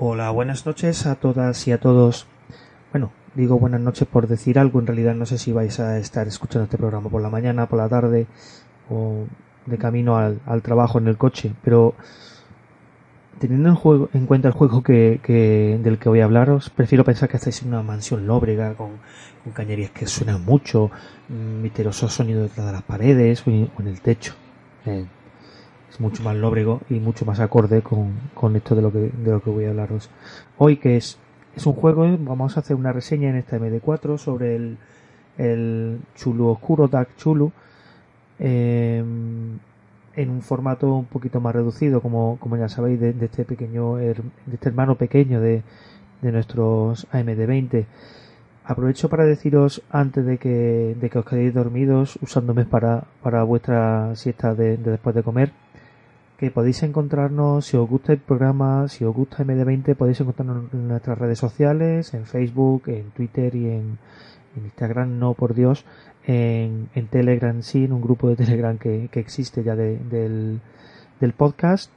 [0.00, 2.28] Hola, buenas noches a todas y a todos.
[2.92, 6.28] Bueno, digo buenas noches por decir algo, en realidad no sé si vais a estar
[6.28, 8.28] escuchando este programa por la mañana, por la tarde
[8.88, 9.24] o
[9.66, 11.96] de camino al, trabajo en el coche, pero
[13.40, 17.28] teniendo en, juego, en cuenta el juego que, del que voy a hablaros, prefiero pensar
[17.28, 19.00] que estáis en una mansión lóbrega con,
[19.52, 20.92] cañerías que suenan mucho,
[21.28, 24.34] misteriosos sonidos detrás de las paredes o en, el techo.
[25.90, 29.30] Es mucho más lóbrego y mucho más acorde con, con esto de lo, que, de
[29.30, 30.10] lo que voy a hablaros
[30.58, 31.18] hoy, que es,
[31.56, 34.78] es un juego, vamos a hacer una reseña en esta MD4 sobre el,
[35.38, 37.52] el Chulu Oscuro, Dark Chulu,
[38.38, 39.58] em,
[40.14, 44.14] en un formato un poquito más reducido, como, como ya sabéis, de, este pequeño, de
[44.52, 45.62] este hermano pequeño de,
[46.22, 47.86] de nuestros AMD20.
[48.64, 54.14] Aprovecho para deciros antes de que, de que os quedéis dormidos usándome para, para vuestra
[54.14, 55.52] siesta de después de comer
[56.38, 60.86] que podéis encontrarnos, si os gusta el programa, si os gusta MD20, podéis encontrarnos en
[60.86, 63.98] nuestras redes sociales, en Facebook, en Twitter y en,
[64.56, 65.84] Instagram, no por Dios,
[66.26, 70.60] en, Telegram sí, en un grupo de Telegram que, existe ya del,
[71.36, 71.90] podcast.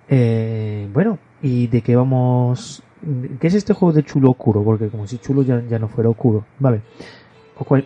[0.10, 2.84] Eh, bueno, ¿y de qué vamos?
[3.40, 4.64] ¿Qué es este juego de chulo oscuro?
[4.64, 6.46] Porque como si chulo ya, no fuera oscuro.
[6.60, 6.82] Vale,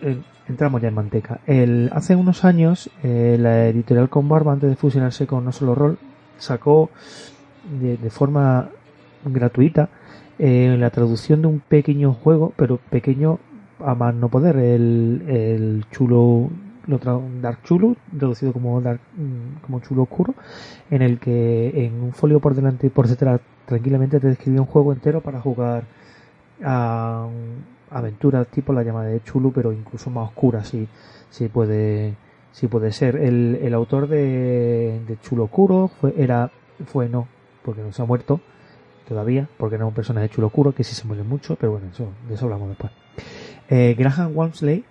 [0.02, 0.18] eh,
[0.48, 1.40] entramos ya en manteca.
[1.46, 5.74] El, hace unos años, eh, la editorial con Barba, antes de fusionarse con No Solo
[5.74, 5.98] Roll,
[6.38, 6.90] sacó
[7.80, 8.70] de, de forma
[9.24, 9.88] gratuita
[10.38, 13.38] la traducción de un pequeño juego, pero pequeño
[13.80, 16.50] a más no poder el, el chulo
[16.86, 16.98] lo
[17.42, 20.34] Dark Chulo, reducido como Dark, mm, como chulo oscuro,
[20.90, 24.68] en el que en un folio por delante y por detrás tranquilamente te describía un
[24.68, 25.84] juego entero para jugar
[26.62, 27.26] a
[27.90, 30.88] aventuras tipo la llamada de chulo, pero incluso más oscura si,
[31.30, 32.14] si puede
[32.52, 33.16] si puede ser.
[33.16, 36.50] El, el autor de, de Chulo Oscuro fue, era,
[36.86, 37.28] fue no,
[37.62, 38.40] porque no se ha muerto
[39.06, 42.08] todavía, porque era un personaje chulo oscuro que sí se muere mucho, pero bueno, eso,
[42.28, 42.92] de eso hablamos después.
[43.68, 44.84] Eh, Graham Walmsley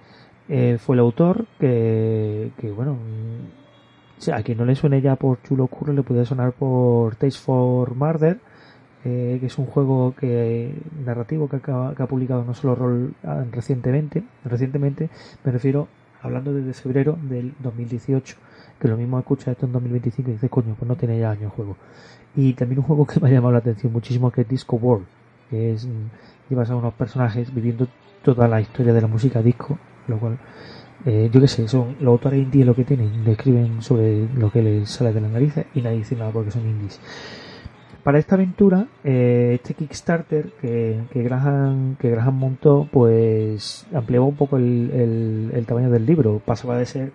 [0.50, 2.98] eh, fue el autor que, que bueno,
[4.34, 7.96] a quien no le suene ya por Chulo Oscuro le puede sonar por Taste for
[7.96, 8.40] Murder,
[9.04, 10.74] eh, que es un juego que
[11.06, 15.10] narrativo que ha publicado no solo Roll ah, recientemente, recientemente
[15.44, 15.88] me refiero
[16.22, 18.36] hablando desde febrero del 2018,
[18.80, 21.44] que lo mismo escucha esto en 2025 y dice, coño, pues no tiene ya año
[21.44, 21.78] el juego.
[22.36, 25.06] Y también un juego que me ha llamado la atención muchísimo que es Disco World,
[25.50, 27.88] que es mm, llevas a unos personajes viviendo
[28.26, 29.78] toda la historia de la música disco,
[30.08, 30.40] lo cual,
[31.06, 34.64] eh, yo qué sé, son los autores indies lo que tienen, describen sobre lo que
[34.64, 37.00] les sale de la narices y nadie dice nada porque son indies.
[38.04, 44.36] Para esta aventura, eh, este Kickstarter que, que, Graham, que Graham montó, pues amplió un
[44.36, 46.40] poco el, el, tamaño del libro.
[46.44, 47.12] Pasaba de ser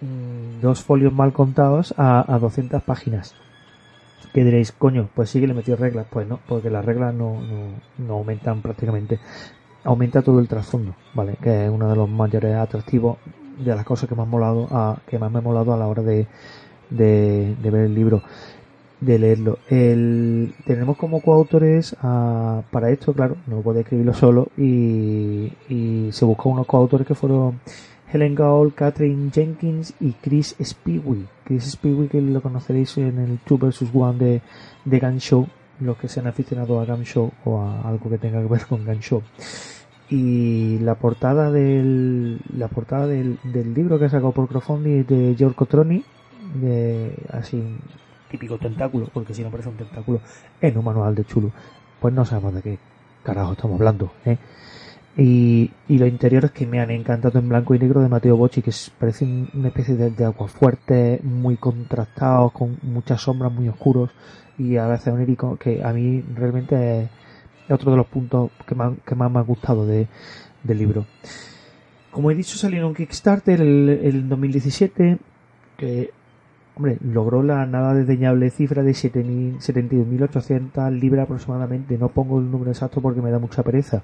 [0.00, 3.36] mm, dos folios mal contados a, a 200 páginas
[4.32, 6.06] que diréis, coño, pues sí que le metió reglas.
[6.10, 7.40] Pues no, porque las reglas no,
[7.98, 9.20] no aumentan prácticamente
[9.84, 11.36] aumenta todo el trasfondo, ¿vale?
[11.40, 13.18] Que es uno de los mayores atractivos
[13.58, 16.02] de las cosas que más, molado a, que más me ha molado a la hora
[16.02, 16.26] de,
[16.90, 18.22] de, ver el libro,
[19.00, 19.58] de leerlo.
[19.68, 26.48] El, tenemos como coautores para esto, claro, no puede escribirlo solo y, y se buscó
[26.48, 27.60] unos coautores que fueron
[28.12, 31.26] Helen Gaul, Catherine Jenkins y Chris Spiwi.
[31.44, 34.42] Chris Spiwi que lo conoceréis en el 2 vs 1 de,
[34.84, 35.48] de Gun Show,
[35.80, 38.84] los que sean aficionados a Gun Show o a algo que tenga que ver con
[38.84, 39.22] Gun Show
[40.08, 45.34] y la portada del la portada del, del libro que ha sacado por crowdfunding de
[45.36, 46.04] George Cotroni
[46.54, 47.62] de así
[48.30, 50.20] típico tentáculo porque si no parece un tentáculo
[50.60, 51.50] en un manual de chulo
[52.00, 52.78] pues no sabemos de qué
[53.22, 54.36] carajo estamos hablando ¿eh?
[55.16, 58.72] Y, los interiores que me han encantado en blanco y negro de Mateo Bocci, que
[58.98, 64.10] parecen una especie de, de agua fuerte, muy contrastados, con muchas sombras, muy oscuros
[64.58, 67.10] y a veces onírico, que a mí realmente es,
[67.70, 70.08] otro de los puntos que más, que más me ha gustado de,
[70.62, 71.06] del libro.
[72.10, 75.18] Como he dicho, salió en un Kickstarter el, el 2017,
[75.76, 76.10] que
[76.76, 81.96] hombre, logró la nada desdeñable cifra de 72.800 libras aproximadamente.
[81.98, 84.02] No pongo el número exacto porque me da mucha pereza.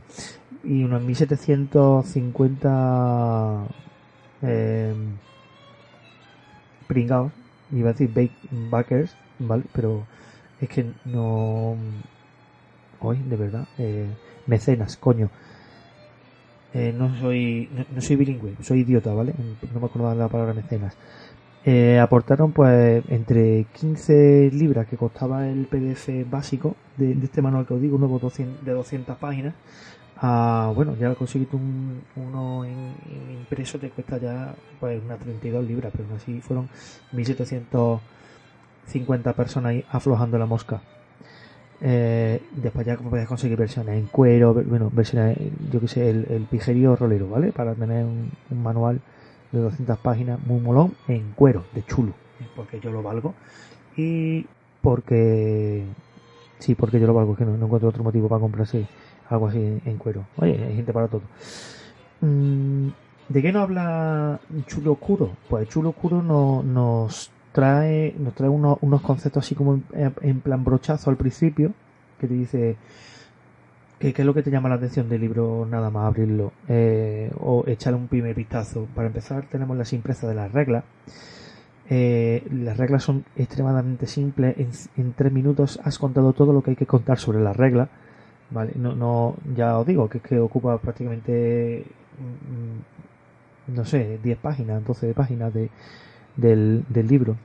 [0.62, 3.66] Y unos 1.750
[4.42, 4.94] eh,
[6.86, 7.32] pringados,
[7.72, 9.64] iba a decir backers, ¿vale?
[9.72, 10.06] Pero
[10.60, 11.76] es que no...
[13.00, 14.08] Hoy, de verdad, eh,
[14.46, 15.30] mecenas, coño.
[16.72, 19.34] Eh, no soy no, soy bilingüe, soy idiota, ¿vale?
[19.72, 20.96] No me acuerdo de la palabra mecenas.
[21.64, 27.74] Eh, aportaron pues entre 15 libras que costaba el PDF básico de, este manual que
[27.74, 29.54] os digo, nuevo de 200 páginas,
[30.16, 32.94] a, bueno, ya conseguiste un, uno en,
[33.30, 36.68] impreso te cuesta ya pues unas 32 libras, pero aún así fueron
[37.12, 40.80] 1750 personas ahí aflojando la mosca.
[41.82, 45.38] Eh, después ya podías conseguir versiones en cuero, bueno, versiones,
[45.72, 47.52] yo que sé, el, el pijerío rolero, ¿vale?
[47.52, 48.30] Para tener un,
[48.62, 49.00] manual
[49.52, 52.12] de 200 páginas muy molón en cuero, de chulo,
[52.56, 53.34] porque yo lo valgo
[53.96, 54.46] y
[54.82, 55.84] porque
[56.58, 58.86] sí, porque yo lo valgo, que no, encuentro otro motivo para comprarse
[59.28, 60.24] algo así en cuero.
[60.36, 61.22] Oye, hay gente para todo.
[62.20, 62.88] Mm,
[63.28, 65.30] ¿De qué nos habla Chulo Oscuro?
[65.48, 70.64] Pues Chulo Oscuro no, nos trae, nos trae unos, unos conceptos así como en, plan
[70.64, 71.72] brochazo al principio,
[72.18, 72.76] que te dice
[74.00, 77.64] ¿qué, es lo que te llama la atención del libro nada más abrirlo eh, o
[77.66, 78.88] echarle un primer vistazo.
[78.94, 80.84] Para empezar tenemos las impresas de las reglas.
[81.90, 84.88] Eh, las reglas son extremadamente simples.
[84.96, 87.88] En, tres minutos has contado todo lo que hay que contar sobre las reglas.
[88.50, 91.84] Vale, no, no, ya os digo que que ocupa prácticamente,
[93.68, 95.70] mm, no sé, 10 páginas, 12 páginas de,
[96.36, 97.36] del, del libro.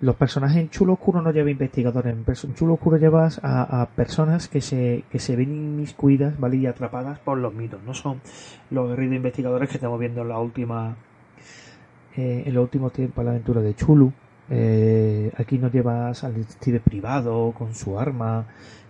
[0.00, 4.62] Los personajes en Chulo Oscuro no lleva investigadores, en Chulo Oscuro llevas a, personas que
[4.62, 6.56] se, que se ven inmiscuidas, ¿vale?
[6.56, 7.82] Y atrapadas por los mitos.
[7.82, 8.22] No son
[8.70, 10.96] los guerridos investigadores que estamos viendo en la última,
[12.16, 14.10] eh, en los últimos tiempos la aventura de Chulu.
[14.48, 18.46] Eh, aquí no llevas al detective privado con su arma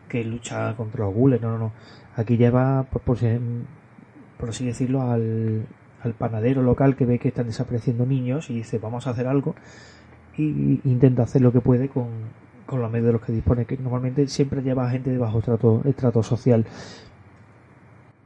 [0.08, 1.72] que lucha contra los gules, no, no, no.
[2.14, 3.18] Aquí lleva, pues, por,
[4.38, 5.66] por así decirlo, al,
[6.02, 9.54] al panadero local que ve que están desapareciendo niños y dice vamos a hacer algo
[10.36, 12.06] y intenta hacer lo que puede con,
[12.66, 15.40] con los medios de los que dispone que normalmente siempre lleva a gente de bajo
[15.42, 16.64] trato, trato social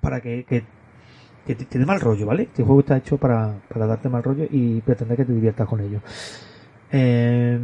[0.01, 0.65] para que, que,
[1.55, 2.45] te, dé mal rollo, ¿vale?
[2.45, 5.81] Este juego está hecho para, para darte mal rollo y pretender que te diviertas con
[5.81, 6.01] ello.
[6.93, 7.59] Eh,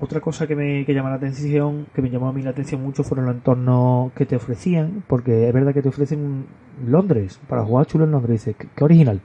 [0.00, 2.82] otra cosa que me que llama la atención, que me llamó a mí la atención
[2.82, 6.46] mucho, fueron los entornos que te ofrecían, porque es verdad que te ofrecen
[6.84, 9.20] Londres, para jugar chulo en Londres, dice, qué original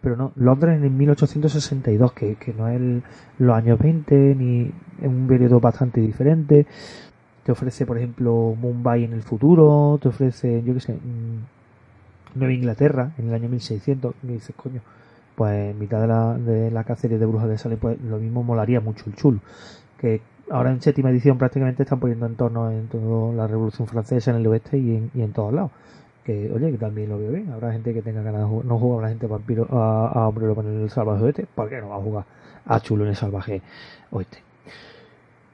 [0.00, 2.80] pero no, Londres en 1862, que, que no es
[3.38, 4.70] los años 20, ni
[5.02, 6.66] en un periodo bastante diferente.
[7.42, 12.52] Te ofrece, por ejemplo, Mumbai en el futuro, te ofrece, yo qué sé, mm, Nueva
[12.52, 14.14] Inglaterra en el año 1600.
[14.22, 14.80] Y dices, coño,
[15.34, 18.42] pues en mitad de la, de la cacería de brujas de Salem, pues lo mismo
[18.42, 19.40] molaría mucho el chulo.
[19.98, 20.20] Que
[20.50, 24.38] ahora en séptima edición prácticamente están poniendo en torno en toda la Revolución Francesa en
[24.38, 25.70] el oeste y en, y en todos lados
[26.26, 27.52] que oye que también lo veo bien.
[27.52, 30.46] Habrá gente que tenga ganas de jugar no juega la gente vampiro a, a hombre
[30.46, 32.24] lo en el salvaje oeste ¿por qué no va a jugar
[32.66, 33.62] a chulo en el salvaje
[34.10, 34.38] oeste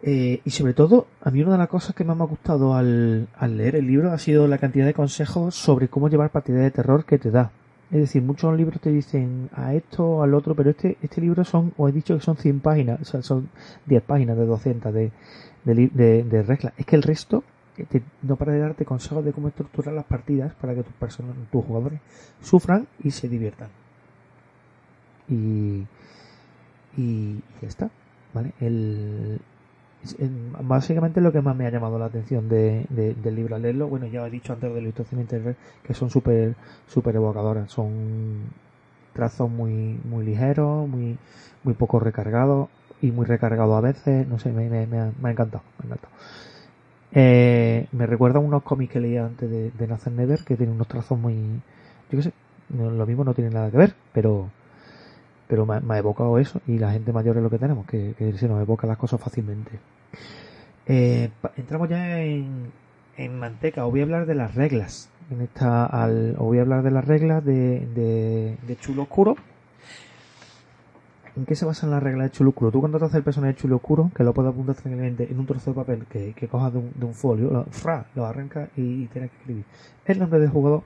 [0.03, 2.75] eh, y sobre todo a mí una de las cosas que más me ha gustado
[2.75, 6.63] al, al leer el libro ha sido la cantidad de consejos sobre cómo llevar partidas
[6.63, 7.53] de terror que te da.
[7.93, 11.73] Es decir, muchos libros te dicen a esto al otro, pero este, este libro son,
[11.77, 13.49] os he dicho que son 100 páginas, son
[13.87, 15.13] 10 páginas de 200 de,
[15.65, 16.73] de, de reglas.
[16.79, 17.45] Es que el resto
[18.23, 21.65] no para de darte consejos de cómo estructurar las partidas para que tus personas, tus
[21.65, 22.01] jugadores
[22.41, 23.69] sufran y se diviertan.
[25.29, 25.87] Y,
[26.97, 27.91] y ya está,
[28.35, 28.53] ¿vale?
[28.61, 29.41] El,
[30.63, 34.07] básicamente lo que más me ha llamado la atención de, del libro al leerlo, bueno,
[34.07, 36.55] ya he dicho antes de la ilustración interior que son súper
[36.89, 38.41] super evocadoras, son
[39.13, 41.19] trazos muy muy ligeros, muy
[41.63, 42.69] muy poco recargados
[43.01, 46.15] y muy recargados a veces, no sé, me, me, ha encantado, me ha encantado.
[47.15, 50.75] Eh, me recuerda a unos cómics que leía antes de, de Nathan Never que tienen
[50.75, 51.35] unos trazos muy.
[52.11, 52.33] Yo qué sé,
[52.71, 54.49] lo mismo no tiene nada que ver, pero
[55.53, 58.49] pero me, ha evocado eso y la gente mayor es lo que tenemos, que, se
[58.49, 59.73] nos evoca las cosas fácilmente.
[60.87, 61.29] Eh,
[61.59, 62.73] entramos ya en,
[63.19, 65.11] en manteca, os voy a hablar de las reglas.
[65.31, 69.37] En esta, al, os voy a hablar de las reglas de, de, de Chulo Oscuro
[71.35, 72.71] ¿En qué se basa en la regla de chulo oscuro?
[72.71, 75.39] Tú cuando te haces el personaje de chulo oscuro, que lo puedes apuntar tranquilamente en
[75.39, 79.07] un trozo de papel que, que cojas de un, folio, lo, fra, lo arrancas y,
[79.07, 79.65] tienes que escribir
[80.05, 80.83] el nombre del jugador,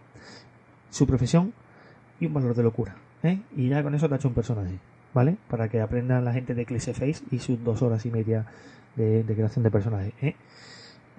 [0.91, 1.53] su profesión
[2.21, 2.95] y un valor de locura.
[3.25, 3.41] ¿eh?
[3.57, 4.79] Y ya con eso te ha hecho un personaje,
[5.13, 5.37] ¿vale?
[5.49, 8.47] Para que aprendan la gente de Eclipse Face y sus dos horas y media
[8.95, 10.13] de, creación de personaje.
[10.23, 10.37] ¿eh?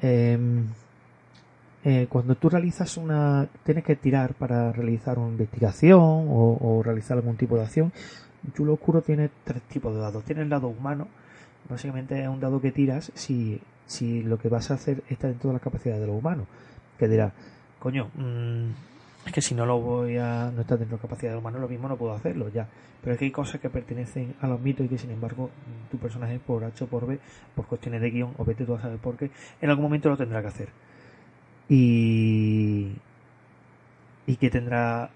[0.01, 0.67] Em,
[1.84, 3.48] eh, cuando tú realizas una.
[3.63, 7.93] tienes que tirar para realizar una investigación o, realizar algún tipo de acción.
[8.53, 10.24] Chulo Oscuro tiene tres tipos de dados.
[10.24, 11.08] Tiene el dado humano,
[11.70, 15.50] básicamente es un dado que tiras si, si lo que vas a hacer está dentro
[15.50, 16.48] de las capacidades de lo humano.
[16.98, 17.34] Que dirá,
[17.79, 18.70] coño, mmm,
[19.27, 21.67] es que si no lo voy a no está dentro de capacidad de humano lo
[21.67, 22.67] mismo no puedo hacerlo ya
[23.01, 25.50] pero es que hay cosas que pertenecen a los mitos y que sin embargo
[25.91, 27.20] tu personaje por H o por B
[27.56, 29.29] por cuestiones de guion o vete tú a saber por qué
[29.62, 30.70] en algún momento lo tendrá que hacer
[31.70, 32.94] y
[34.25, 35.10] y que tendrá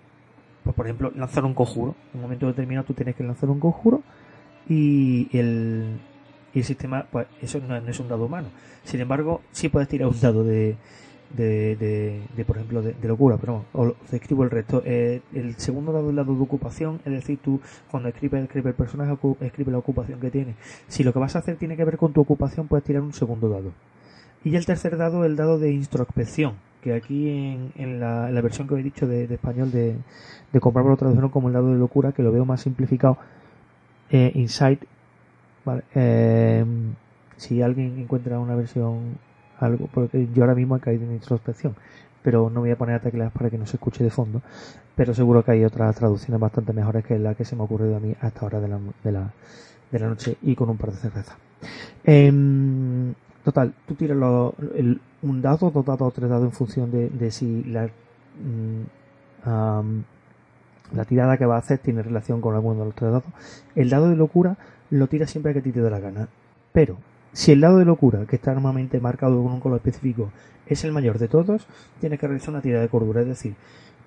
[0.63, 3.59] pues por ejemplo lanzar un conjuro en un momento determinado tú tienes que lanzar un
[3.59, 4.01] conjuro
[4.67, 5.99] y el
[6.53, 8.49] y el sistema pues eso no es un dado humano
[8.83, 10.75] sin embargo sí puedes tirar un dado de
[11.35, 14.81] de, de, por ejemplo, de, locura, pero o escribo el resto.
[14.85, 18.69] Eh, el segundo dado es el dado de ocupación, es decir, tú cuando escribes, escribe
[18.69, 20.55] el personaje, escribe la ocupación que tiene.
[20.87, 23.13] Si lo que vas a hacer tiene que ver con tu ocupación, puedes tirar un
[23.13, 23.71] segundo dado.
[24.43, 27.29] Y el tercer dado, el dado de introspección, que aquí
[27.75, 29.95] en, la, versión que he dicho de, español de,
[30.51, 33.17] de comprarlo lo tradujeron como el dado de locura, que lo veo más simplificado.
[34.09, 34.83] Eh, Insight,
[35.63, 36.65] vale, eh,
[37.37, 39.17] si alguien encuentra una versión
[39.59, 41.75] algo, porque yo ahora mismo he caído en introspección,
[42.23, 44.41] pero no voy a poner a teclas para que no se escuche de fondo,
[44.95, 47.95] pero seguro que hay otras traducciones bastante mejores que la que se me ha ocurrido
[47.95, 50.97] a mí a esta hora de la, de la, noche y con un par de
[50.97, 51.37] cervezas.
[52.03, 52.90] Em,
[53.43, 57.87] total, tú tiras un dado, dos dados o tres dados en función de, si la,
[59.45, 59.99] mm,
[60.93, 63.25] la tirada que va a hacer tiene relación con alguno de los tres dados.
[63.75, 64.57] El dado de locura
[64.89, 66.27] lo tira siempre que a ti te dé la gana,
[66.73, 66.97] pero
[67.33, 70.31] si el dado de locura, que está normalmente marcado con un color específico,
[70.67, 71.67] es el mayor de todos,
[71.99, 73.21] tienes que realizar una tirada de cordura.
[73.21, 73.55] Es decir,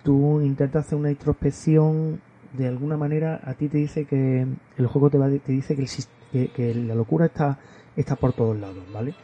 [0.03, 2.21] tú intentas hacer una introspección,
[2.53, 6.49] de alguna manera a ti te dice que el juego te, va, te dice que,
[6.49, 7.59] que, la locura está,
[7.97, 9.15] está por todos lados, ¿vale?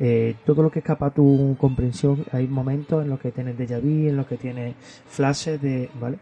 [0.00, 3.80] Eh, todo lo que escapa a tu comprensión, hay momentos en los que tienes déjà
[3.80, 4.76] vu, en los que tienes
[5.08, 6.18] flashes de, ¿vale?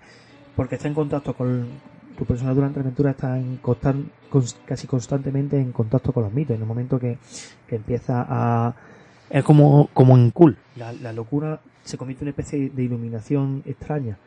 [0.54, 1.66] Porque está en contacto con,
[2.16, 3.60] tu persona durante la aventura está en
[4.64, 6.56] casi constantemente en contacto con los mitos.
[6.56, 7.18] En el momento que,
[7.68, 8.74] empieza a.
[9.28, 10.56] Es como, como en Cool.
[10.76, 14.18] La, locura se convierte en una especie de iluminación extraña.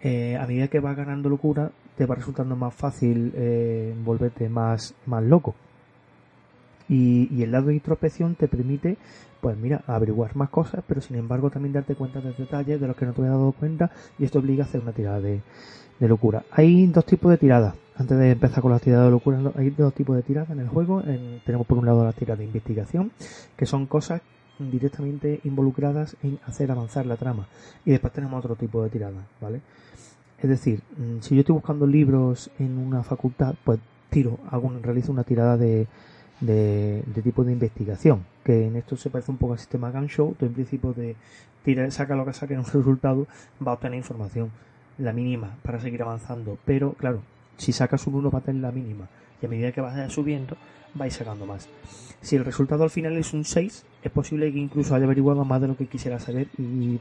[0.00, 4.94] Eh, a medida que vas ganando locura, te va resultando más fácil eh, volverte más,
[5.06, 5.54] más loco.
[6.88, 8.96] Y, el lado de introspección te permite,
[9.40, 12.96] pues mira, averiguar más cosas, pero sin embargo también darte cuenta de detalles de los
[12.96, 15.40] que no te habías dado cuenta y esto obliga a hacer una tirada de,
[15.98, 16.44] de locura.
[16.50, 17.74] Hay dos tipos de tiradas.
[17.96, 20.68] Antes de empezar con las tiradas de locura, hay dos tipos de tiradas en el
[20.68, 21.02] juego.
[21.44, 23.12] tenemos por un lado las tiradas de investigación,
[23.56, 24.20] que son cosas
[24.58, 27.46] directamente involucradas en hacer avanzar la trama.
[27.84, 29.60] Y después tenemos otro tipo de tiradas, ¿vale?
[30.38, 35.10] Es decir, mm, si yo estoy buscando libros en una facultad, pues tiro, hago, realizo
[35.12, 35.86] una tirada de,
[36.40, 40.34] de, tipo de investigación, que en esto se parece un poco al sistema Gun Show,
[40.38, 41.16] tú en principio de
[41.64, 43.26] tira, saca lo que saque en un resultado,
[43.66, 44.50] va a obtener información
[44.98, 46.58] la mínima para seguir avanzando.
[46.64, 47.22] Pero claro,
[47.56, 49.08] si sacas un 1 va a tener la mínima.
[49.42, 50.56] Y a medida que vas subiendo,
[50.94, 51.68] vais sacando más.
[52.20, 55.60] Si el resultado al final es un 6, es posible que incluso haya averiguado más
[55.60, 57.00] de lo que quisiera saber y,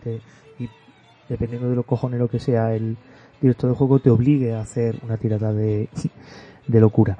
[1.29, 2.97] dependiendo de lo cojonero que sea el
[3.41, 5.89] director del juego, te obligue a hacer una tirada de,
[6.67, 7.17] de locura.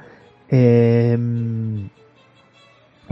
[0.50, 1.90] Em,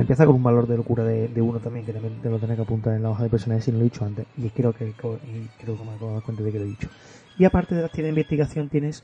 [0.01, 2.63] empieza con un valor de locura de, uno también, que también te lo tenés que
[2.63, 4.25] apuntar en la hoja de personajes si no lo he dicho antes.
[4.37, 6.89] Y creo que, creo que me acabo de dar cuenta de que lo he dicho.
[7.37, 9.03] Y aparte de las tiradas de investigación tienes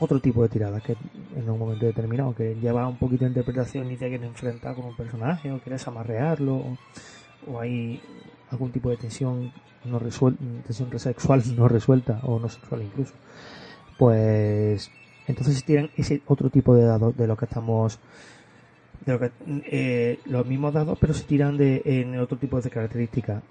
[0.00, 0.96] otro tipo de tiradas que
[1.36, 4.84] en un momento determinado que lleva un poquito de interpretación y te quieres enfrentar con
[4.84, 6.76] un personaje o quieres amarrearlo
[7.46, 8.00] o, hay
[8.50, 9.52] algún tipo de tensión
[9.84, 13.14] no resuelta, tensión sexual no resuelta o no sexual incluso.
[13.96, 14.90] Pues
[15.26, 17.98] entonces tiran ese otro tipo de dados de lo que estamos
[19.08, 23.42] eh, los mismos dados pero se tiran de en otro tipo de características.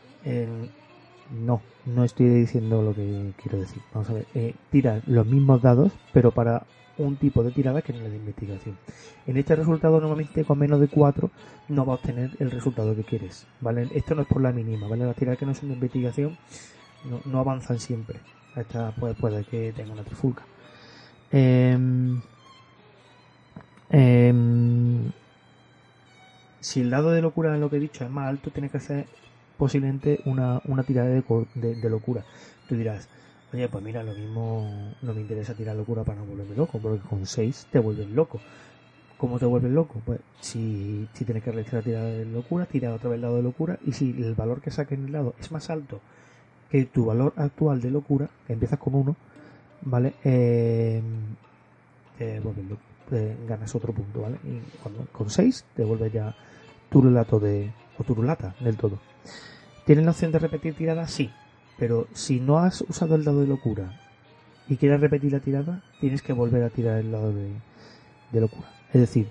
[1.31, 3.81] No, no estoy diciendo lo que quiero decir.
[3.93, 6.65] Vamos a ver, eh, tira los mismos dados, pero para
[6.97, 8.77] un tipo de tirada que no es de investigación.
[9.25, 11.29] En este resultado, normalmente con menos de 4
[11.69, 13.45] no va a obtener el resultado que quieres.
[13.61, 13.87] ¿vale?
[13.93, 15.05] Esto no es por la mínima, ¿vale?
[15.05, 16.37] Las tiradas que no son de investigación
[17.25, 18.19] no, avanzan siempre.
[18.55, 20.43] Esta pues, puede que tenga una trifulca.
[21.31, 22.21] Em,
[23.89, 25.11] em,
[26.67, 28.77] si el dado de locura en lo que he dicho es más alto, tienes que
[28.77, 29.05] hacer
[29.57, 31.23] posiblemente una, una tirada de,
[31.55, 32.25] de, locura.
[32.67, 33.07] Tú dirás,
[33.53, 36.99] oye, pues mira, lo mismo no me interesa tirar locura para no volverme loco, porque
[37.07, 38.41] con 6 te vuelves loco.
[39.17, 40.01] ¿Cómo te vuelves loco?
[40.05, 43.37] Pues si, si tienes que realizar la tirada de locura, tira otra vez el lado
[43.37, 46.01] de locura, y si el valor que saque en el lado es más alto
[46.69, 49.15] que tu valor actual de locura, que empiezas con uno,
[49.83, 50.15] ¿vale?
[50.25, 51.01] Eh,
[52.19, 52.65] vuelves
[53.47, 54.37] ganas otro punto, ¿vale?
[54.43, 56.35] Y cuando, con 6 te vuelves ya
[56.89, 58.99] turulato de, o turulata del todo.
[59.85, 61.07] ¿Tienes la opción de repetir tirada?
[61.07, 61.31] Sí,
[61.77, 63.99] pero si no has usado el dado de locura
[64.67, 67.51] y quieres repetir la tirada, tienes que volver a tirar el dado de,
[68.31, 68.69] de locura.
[68.93, 69.29] Es decir,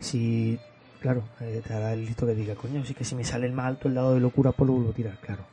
[0.00, 0.58] si,
[1.00, 3.52] claro, eh, te hará el listo que diga, coño, sí que si me sale el
[3.52, 5.44] más alto el dado de locura, pues lo vuelvo a tirar, claro.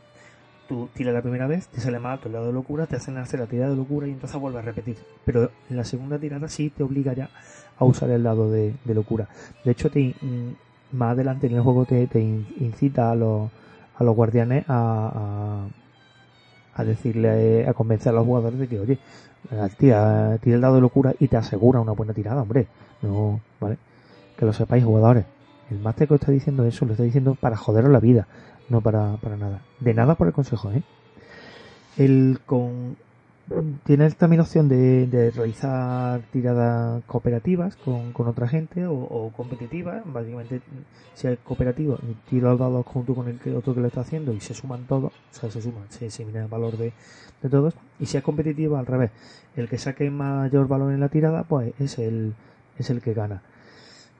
[0.68, 3.18] Tú tiras la primera vez, te sale más alto el dado de locura, te hacen
[3.18, 4.98] hacer la tirada de locura y entonces vuelves a repetir.
[5.26, 7.30] Pero en la segunda tirada sí te obliga ya
[7.78, 9.30] a usar el dado de, de locura.
[9.64, 10.16] De hecho, te,
[10.92, 13.50] más adelante en el juego te, te in- incita a los,
[14.00, 15.68] guardianes a,
[16.84, 18.98] decirle, a convencer a los jugadores de que, oye,
[19.52, 22.68] eh, tira, tira el dado de locura y te asegura una buena tirada, hombre.
[23.02, 23.78] No, ¿vale?
[24.38, 25.26] Que lo sepáis, jugadores.
[25.70, 28.28] El máster que os está diciendo eso, lo está diciendo para joderos la vida,
[28.70, 29.62] no para, para nada.
[29.80, 30.82] De nada por el consejo, ¿eh?
[31.98, 32.96] El con
[33.84, 40.04] Tienes también opción de, de realizar tiradas cooperativas con, con otra gente o, o competitivas.
[40.06, 40.62] Básicamente,
[41.16, 41.98] si es cooperativo,
[42.30, 44.86] tiro al dado junto con el que, otro que lo está haciendo y se suman
[44.86, 46.94] todos, o sea, se suman, se elimina el valor de,
[47.50, 47.74] todos.
[48.00, 49.10] Y si es competitivo, al revés,
[49.56, 52.36] el que saque mayor valor en la tirada, pues es el,
[52.78, 53.42] es el que gana.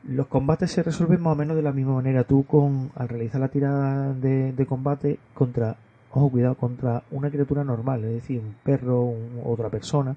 [0.08, 2.24] Los combates se resuelven más o menos de la misma manera.
[2.24, 5.76] Tú, con al realizar la tirada de combate contra
[6.12, 10.16] ojo, cuidado, contra una criatura normal, es decir, un perro, un, otra persona,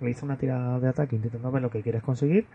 [0.00, 2.46] realiza una tirada de ataque intentando ver lo que quieres conseguir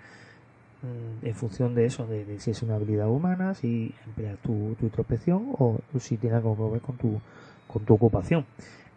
[0.82, 4.86] mmm, en función de eso, de, si es una habilidad humana, si empleas tu, tu
[4.86, 7.20] introspección o si tiene algo que ver con tu,
[7.68, 8.46] con tu ocupación.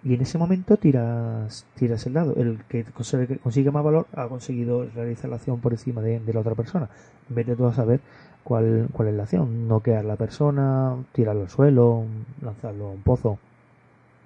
[0.04, 2.34] Y en ese momento tiras, tiras el dado.
[2.36, 6.54] El que consigue, más valor ha conseguido realizar la acción por encima de, la otra
[6.54, 6.90] persona.
[7.30, 8.00] Vete tú a saber
[8.42, 9.66] cuál, cuál es la acción.
[9.66, 12.04] Noquear la persona, tirarlo al suelo,
[12.42, 13.38] lanzarlo a un pozo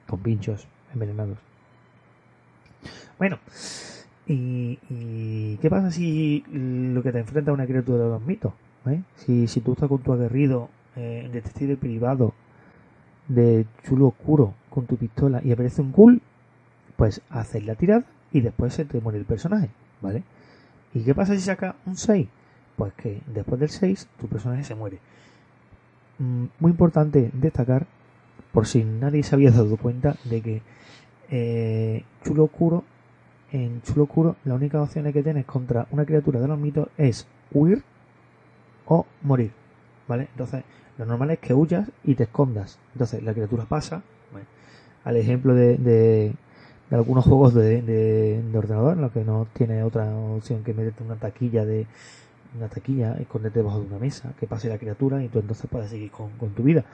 [0.09, 1.39] con pinchos envenenados.
[3.19, 3.39] Bueno,
[4.27, 8.53] y, qué pasa si lo que te enfrenta a una criatura de los mitos?
[8.87, 9.03] ¿eh?
[9.17, 12.35] Si, si tú estás con tu aguerrido eh, detective privado
[13.29, 16.23] de chulo oscuro con tu pistola y aparece un ghoul,
[16.97, 20.23] pues haces la tirada y después se te muere el personaje, ¿vale?
[20.95, 22.29] ¿Y qué pasa si saca un 6?
[22.77, 24.99] Pues que después del 6 tu personaje se muere.
[26.19, 27.87] Mm, muy importante destacar
[28.53, 30.63] por si nadie se había dado cuenta de que
[31.31, 32.85] eh, Chulo Oscuro,
[33.53, 37.27] en Chulo Oscuro, la única opción que tienes contra una criatura de los mitos es
[37.53, 37.83] huir
[38.87, 39.53] o morir.
[40.07, 40.29] ¿Vale?
[40.33, 40.65] Entonces,
[40.97, 42.79] lo normal es que huyas y te escondas.
[42.95, 44.03] Entonces, la criatura pasa.
[45.05, 46.35] Al ejemplo de, de,
[46.91, 51.03] algunos juegos de, de, de, ordenador, en los que no tiene otra opción que meterte
[51.03, 51.87] una taquilla de
[52.57, 55.89] una taquilla, esconderte debajo de una mesa, que pase la criatura y tú entonces puedes
[55.89, 56.85] seguir con tu vida.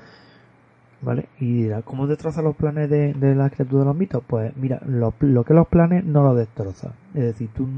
[1.05, 1.29] ¿Vale?
[1.39, 4.23] Y dirá, ¿cómo destroza los planes de, de la criatura de los mitos?
[4.27, 6.93] Pues mira, lo, lo que los planes no los destroza.
[7.13, 7.69] Es decir, tú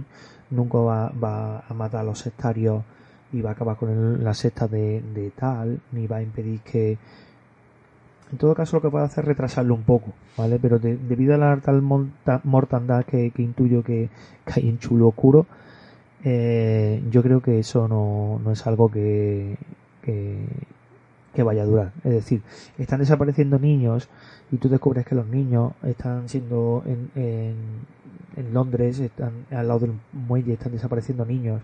[0.51, 2.85] nunca vas va a matar a los sectarios
[3.33, 6.61] y va a acabar con el, la secta de, de, tal, ni va a impedir
[6.61, 6.99] que...
[8.33, 10.59] En todo caso lo que puede hacer es retrasarlo un poco, ¿vale?
[10.61, 14.09] Pero de, debido a la tal mortandad que, que intuyo que,
[14.47, 15.47] hay en Chulo Oscuro,
[16.25, 19.57] eh, yo creo que eso no, no es algo que,
[21.37, 21.93] que vaya a durar.
[22.03, 22.43] Es decir,
[22.79, 24.09] están desapareciendo niños
[24.51, 27.55] y tú descubres que los niños están siendo en, en,
[28.37, 31.61] en Londres, están al lado del muelle, están desapareciendo niños.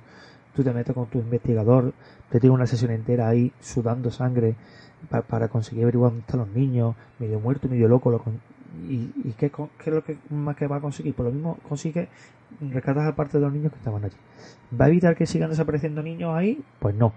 [0.54, 1.94] Tú te metes con tu investigador,
[2.28, 4.54] te tiene una sesión entera ahí sudando sangre
[5.08, 8.20] para, conseguir averiguar dónde están los niños, medio muerto, medio loco.
[8.88, 11.14] ¿Y, y qué, qué, es lo que más que va a conseguir?
[11.14, 12.08] Por lo mismo consigue
[12.61, 14.16] rescatar a parte de los niños que estaban allí.
[14.78, 16.62] ¿Va a evitar que sigan desapareciendo niños ahí?
[16.78, 17.14] Pues no,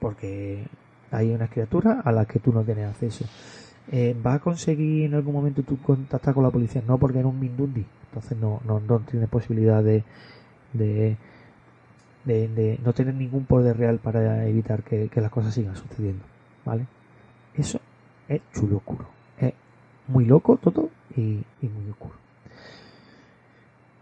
[0.00, 0.64] porque
[1.10, 3.24] hay unas criaturas a las que tú no tienes acceso.
[3.90, 6.82] Eh, ¿Va a conseguir en algún momento tú contactar con la policía?
[6.86, 7.84] No, porque era un Mindundi.
[8.08, 10.04] Entonces no, no, no tienes posibilidad de,
[10.72, 11.16] de,
[12.24, 16.24] de, no tener ningún poder real para evitar que, las cosas sigan sucediendo.
[16.64, 16.86] ¿Vale?
[17.54, 17.80] Eso
[18.28, 19.06] es chulo oscuro.
[19.38, 19.54] Es
[20.06, 22.14] muy loco todo y, muy oscuro.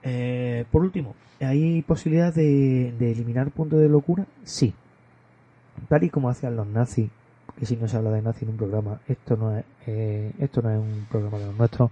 [0.03, 4.27] Eh, por último, ¿hay posibilidad de eliminar puntos de locura?
[4.45, 4.75] Sí,
[5.89, 7.11] tal y como hacían los nazis,
[7.59, 10.63] que si no se habla de nazis en un programa, esto no es, eh, esto
[10.63, 11.91] no es un programa de los nuestros,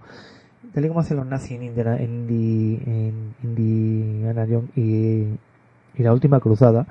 [0.73, 5.37] tal y como hacían los nazis en Indiana, en, Indi, en Jones y,
[6.01, 6.87] la última cruzada,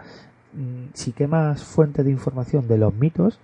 [0.94, 3.38] si quemas fuentes de información de los mitos,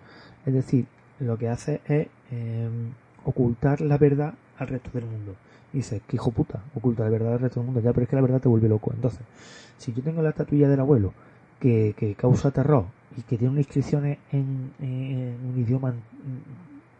[0.46, 0.86] es decir,
[1.18, 2.68] lo que hace es eh,
[3.24, 5.34] ocultar la verdad al resto del mundo.
[5.72, 8.08] Y dices, que hijo puta, oculta la verdad al resto del mundo, ya, pero es
[8.08, 8.92] que la verdad te vuelve loco.
[8.94, 9.20] Entonces,
[9.76, 11.12] si yo tengo la estatuilla del abuelo,
[11.60, 15.94] que, causa terror y que tiene una inscripción en, un idioma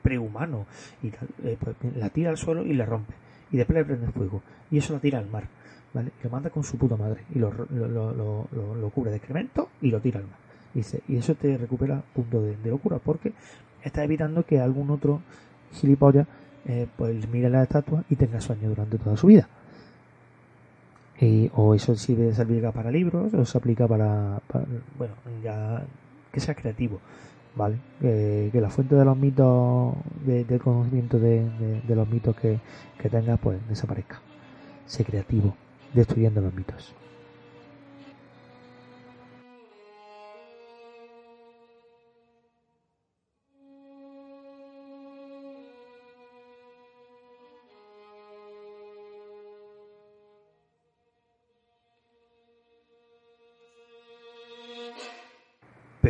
[0.03, 0.67] prehumano
[1.03, 3.15] y eh, pues la tira al suelo y la rompe.
[3.53, 4.43] Y después le prende fuego.
[4.71, 5.45] Y eso la tira al mar.
[5.93, 6.13] ¿vale?
[6.23, 7.25] lo manda con su puta madre.
[7.35, 10.39] Y lo, lo, cubre de excremento y lo tira al mar.
[10.75, 13.33] Y, dice, y eso te recupera punto de, de locura porque
[13.83, 15.21] está evitando que algún otro
[15.73, 16.27] gilipollas
[16.67, 19.49] eh, pues mire la estatua y tenga sueño durante toda su vida.
[21.21, 24.41] Y, o eso sirve, se aplica para libros o se aplica para,
[24.97, 25.85] bueno, ya
[26.33, 26.99] que sea creativo,
[27.55, 27.79] ¿vale?
[28.01, 31.45] que la fuente de los mitos, de, del conocimiento de,
[31.87, 32.59] de, los mitos que,
[32.99, 34.21] que tengas, pues desaparezca.
[34.87, 35.55] Sé creativo,
[35.93, 36.95] destruyendo los mitos.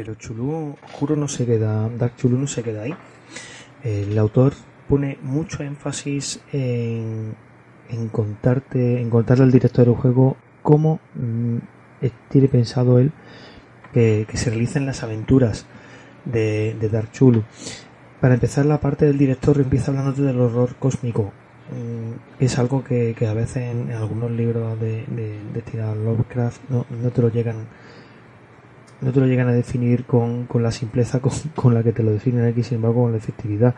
[0.00, 2.94] Pero Chulu Oscuro no se queda, Dark Chulu no se queda ahí.
[3.84, 4.54] El autor
[4.88, 7.34] pone mucho énfasis en,
[7.90, 11.58] en contarte, en contarle al director del juego cómo mm,
[12.30, 13.12] tiene pensado él
[13.92, 15.66] que, se realicen las aventuras
[16.24, 17.44] de, Dark Chulu.
[18.22, 21.24] Para empezar, la parte del director empieza hablándote del horror cósmico.
[21.72, 27.10] Mm, es algo que, a veces en, algunos libros de, de, de Lovecraft no, no
[27.10, 27.66] te lo llegan
[29.00, 31.20] no te lo llegan a definir con, con la simpleza
[31.54, 33.74] con, la que te lo definen aquí, sin embargo con la efectividad.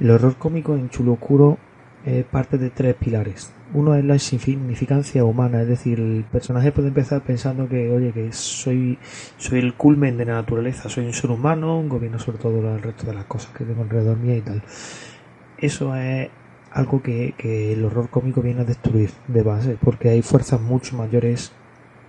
[0.00, 1.58] El horror cómico en Chulo Oscuro
[2.04, 3.52] es parte de tres pilares.
[3.74, 8.32] Uno es la insignificancia humana, es decir, el personaje puede empezar pensando que, oye, que
[8.32, 8.98] soy,
[9.36, 12.82] soy el culmen de la naturaleza, soy un ser humano, un gobierno sobre todo el
[12.82, 14.62] resto de las cosas que tengo alrededor mía y tal.
[15.58, 16.30] Eso es
[16.70, 20.96] algo que, que el horror cómico viene a destruir de base, porque hay fuerzas mucho
[20.96, 21.52] mayores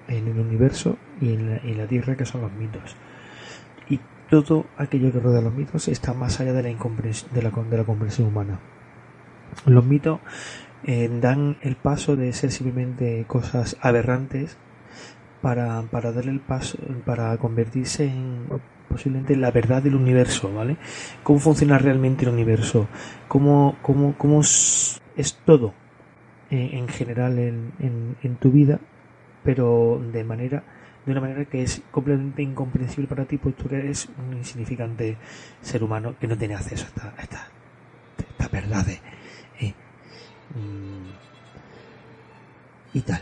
[0.09, 2.95] en el universo y en la, tierra que son los mitos.
[3.89, 7.77] Y todo aquello que rodea los mitos está más allá de la, de la, de
[7.77, 8.59] la comprensión humana.
[9.65, 10.19] Los mitos
[10.83, 14.57] eh, dan el paso de ser simplemente cosas aberrantes
[15.41, 18.47] para, para darle el paso, para convertirse en
[18.89, 20.77] posiblemente la verdad del universo, ¿vale?
[21.23, 22.87] Cómo funciona realmente el universo,
[23.27, 24.99] cómo, cómo, cómo es,
[25.45, 25.73] todo
[26.49, 28.79] eh, en general en, tu vida
[29.43, 30.63] pero de manera
[31.05, 35.17] de una manera que es completamente incomprensible para ti, pues tú eres un insignificante
[35.61, 37.47] ser humano que no tiene acceso a estas
[38.19, 39.01] esta, verdades
[39.59, 39.73] ¿eh?
[40.55, 41.09] mm,
[42.93, 43.21] y tal.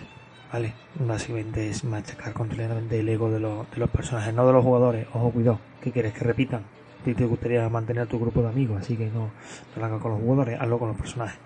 [0.52, 0.74] ¿Vale?
[0.96, 5.06] Básicamente es machacar completamente el ego de, los, de los personajes, no de los jugadores.
[5.14, 6.14] Ojo, cuidado, ¿qué quieres?
[6.14, 6.64] Que repitan.
[7.04, 9.32] Si te gustaría mantener tu grupo de amigos, así que no, no
[9.76, 11.40] lo hagas con los jugadores, hazlo con los personajes.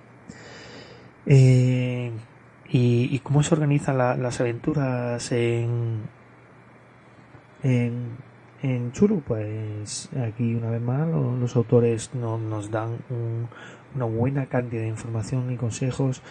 [1.26, 2.12] Eh,
[2.74, 6.04] y, cómo se organizan las aventuras en,
[7.64, 8.18] en,
[8.62, 9.22] en Chulu.
[9.22, 13.00] Pues aquí una vez más los, autores nos dan
[13.96, 16.22] una buena cantidad de información y consejos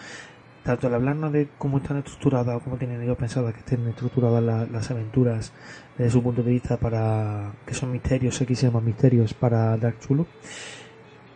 [0.63, 4.69] tanto al hablarnos de cómo están estructuradas o cómo tienen ellos pensado que estén estructuradas
[4.69, 5.53] las aventuras
[5.97, 9.99] desde su punto de vista para que son misterios, X se llaman misterios para Dark
[9.99, 10.27] Chulu,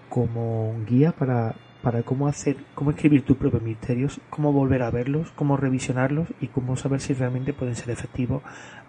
[0.09, 5.31] como guía para para cómo hacer, cómo escribir tus propios misterios, cómo volver a verlos,
[5.35, 8.41] cómo revisionarlos y cómo saber si realmente pueden ser efectivos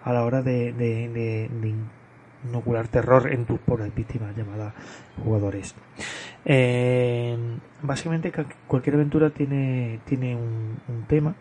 [0.03, 1.47] a la hora de,
[2.43, 4.73] inocular terror en tus pobres víctimas llamadas
[5.23, 5.75] jugadores.
[6.43, 7.37] Eh,
[7.83, 8.33] básicamente
[8.65, 11.35] cualquier aventura tiene, tiene un, tema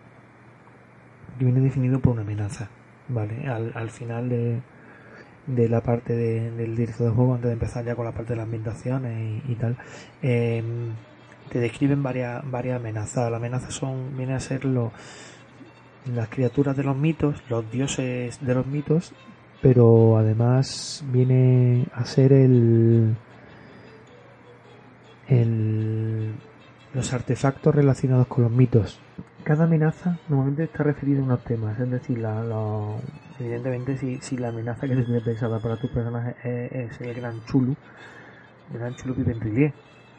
[1.38, 2.68] que viene definido por una amenaza,
[3.08, 3.48] ¿vale?
[3.48, 8.12] Al, final de, la parte del director del juego, antes de empezar ya con la
[8.12, 9.78] parte de las ambientaciones y, tal,
[10.20, 10.62] eh,
[11.50, 13.30] te describen varias, varias amenazas.
[13.30, 14.92] Las amenazas son, viene a ser lo,
[16.14, 19.12] las criaturas de los mitos, los dioses de los mitos,
[19.62, 23.16] pero además viene a ser el,
[25.28, 26.34] el
[26.96, 28.98] los artefactos relacionados con los mitos.
[29.44, 32.42] Cada amenaza normalmente está referida a unos temas, es decir, la,
[33.38, 37.44] evidentemente si, si, la amenaza que se tiene pensada para tu personaje es, el gran
[37.44, 37.76] Chulu,
[38.72, 39.74] el gran Chulu en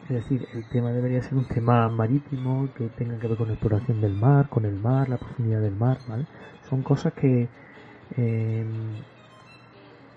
[0.09, 3.53] es decir, el tema debería ser un tema marítimo que tenga que ver con la
[3.55, 6.25] exploración del mar, con el mar, la profundidad del mar, ¿vale?
[6.69, 7.49] Son cosas que
[8.15, 8.65] eh,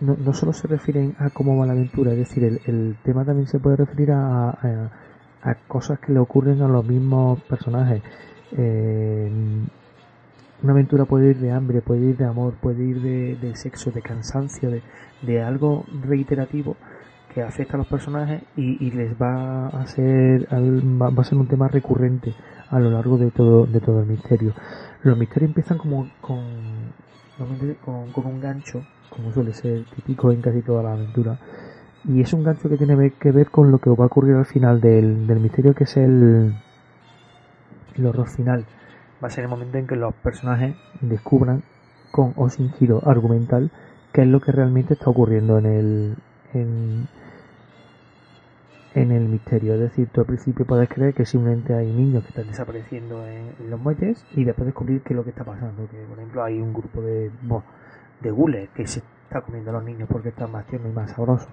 [0.00, 3.58] no, solo se refieren a cómo va la aventura, es decir, el, tema también se
[3.58, 4.50] puede referir a,
[5.42, 8.00] a, cosas que le ocurren a los mismos personajes.
[8.56, 9.28] Eh,
[10.62, 13.90] una aventura puede ir de hambre, puede ir de amor, puede ir de, de sexo,
[13.90, 14.82] de cansancio, de,
[15.22, 16.76] de algo reiterativo
[17.32, 21.68] que afecta a los personajes y, les va a ser va, a ser un tema
[21.68, 22.34] recurrente
[22.70, 24.52] a lo largo de todo de todo el misterio
[25.02, 26.40] los misterios empiezan como con
[27.84, 31.38] con, un gancho como suele ser típico en casi toda la aventura
[32.04, 34.46] Y es un gancho que tiene que ver con lo que va a ocurrir al
[34.46, 36.54] final del, del misterio, que es el,
[37.96, 38.64] el horror final.
[39.22, 41.62] Va a ser el momento en que los personajes descubran,
[42.10, 43.70] con o sin giro argumental,
[44.12, 46.16] qué es lo que realmente está ocurriendo en el,
[48.94, 49.74] en el misterio.
[49.74, 53.52] Es decir, tú al principio puedes creer que simplemente hay niños que están desapareciendo en,
[53.68, 55.88] los muelles y después descubrir qué es lo que está pasando.
[55.88, 57.30] Que, por ejemplo, hay un grupo de,
[58.20, 61.10] de gules que se está comiendo a los niños porque están más tiernos y más
[61.12, 61.48] sabrosos.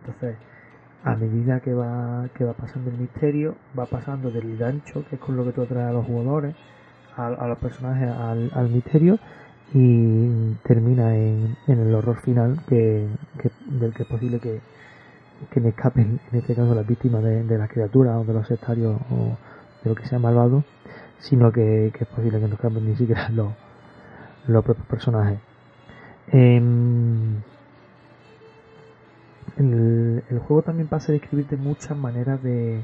[0.00, 0.36] Entonces,
[1.04, 5.20] a medida que va, que va pasando el misterio, va pasando del gancho, que es
[5.20, 6.54] con lo que tú atraes a los jugadores,
[7.16, 9.18] a, los personajes, al, misterio,
[9.72, 13.08] y termina en, el horror final que,
[13.66, 14.60] del que es posible que,
[15.50, 18.46] que me escapen, en este caso, las víctimas de, de las criaturas o de los
[18.46, 19.36] sectarios o
[19.82, 20.64] de lo que sea malvado,
[21.18, 23.52] sino que, es posible que no escapen ni siquiera los,
[24.46, 25.38] los propios personajes.
[26.28, 27.42] Em,
[29.56, 32.82] el, juego también pasa a describirte muchas maneras de,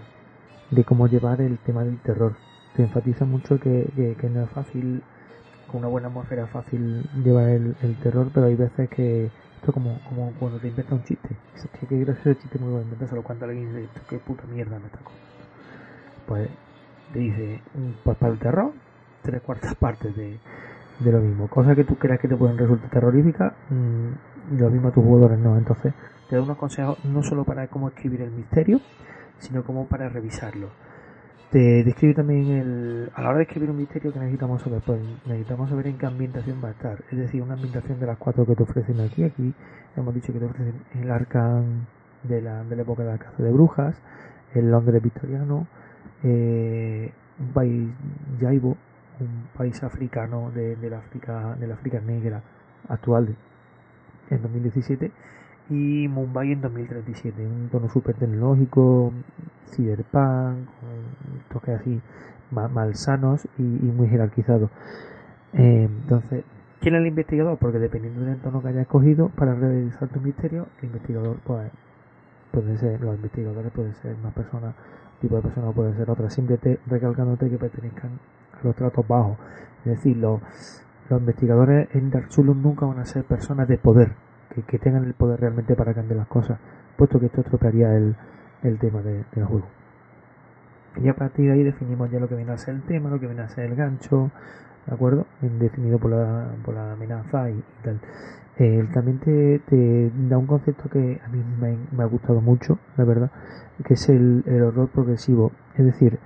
[0.71, 2.37] de cómo llevar el tema del terror.
[2.77, 5.03] Te enfatiza mucho que, que, no es fácil,
[5.67, 9.31] con una buena atmósfera es fácil llevar el terror, pero hay veces que
[9.63, 11.37] esto como, como cuando te inventas un chiste.
[11.55, 14.77] Es que qué gracioso chiste muy bueno, inventas lo cuenta alguien dice, qué puta mierda
[14.81, 14.99] me está.
[16.27, 16.49] Pues
[17.13, 17.63] te dice,
[18.03, 18.73] pues para el terror,
[19.23, 20.41] tres cuartas partes de,
[20.99, 21.47] de lo mismo.
[21.47, 25.39] Cosas que tú creas que te pueden resultar terroríficas, mmm, lo mismo a tus jugadores
[25.39, 25.57] no.
[25.57, 25.95] Entonces,
[26.29, 28.81] te da unos consejos no solo para cómo escribir el misterio,
[29.39, 30.71] sino como para revisarlo
[31.53, 35.03] te describe también el, a la hora de escribir un misterio que necesitamos saber, pues
[35.27, 37.05] necesitamos saber en qué ambientación va a estar.
[37.11, 39.23] Es decir, una ambientación de las cuatro que te ofrecen aquí.
[39.23, 39.53] Aquí
[39.95, 41.87] hemos dicho que te ofrecen el Arcan
[42.23, 43.95] de la, de la época de la caza de brujas,
[44.55, 45.67] el Londres victoriano,
[46.23, 47.91] eh, un país
[48.41, 48.79] jaibo,
[49.21, 52.43] un país africano de, de, África, de África negra
[52.89, 53.37] actual
[54.31, 55.13] en 2017
[55.71, 59.13] y Mumbai en 2037, un tono súper tecnológico,
[59.71, 60.69] cyberpunk,
[61.53, 62.01] toques así
[62.51, 64.71] malsanos y, muy jerarquizados.
[65.55, 66.45] Eh, entonces,
[66.81, 67.59] ¿quién es el investigador?
[67.59, 71.71] Porque dependiendo del entorno que hayas escogido para realizar tu misterio, el investigador pues
[72.51, 74.75] puede ser, los investigadores pueden ser más personas,
[75.21, 78.19] tipo de personas pueden ser otras, simplemente recalcándote que pertenezcan
[78.53, 79.39] a los tratos bajos.
[79.85, 80.41] Es decir, los,
[81.09, 84.13] los investigadores en Dark Souls nunca van a ser personas de poder,
[84.67, 86.59] que, tengan el poder realmente para cambiar las cosas,
[86.97, 88.17] puesto que esto estropearía el,
[88.63, 89.67] el tema del juego.
[91.03, 93.19] Y a partir de ahí definimos ya lo que viene a ser el tema, lo
[93.19, 94.31] que viene a ser el gancho,
[94.87, 95.27] ¿de acuerdo?
[95.41, 98.01] Definido por la, por la amenaza y, tal.
[98.59, 103.05] Eh, también te, te, da un concepto que a mí me, ha gustado mucho, la
[103.05, 103.31] verdad,
[103.85, 105.53] que es el, el horror progresivo.
[105.77, 106.19] Es decir,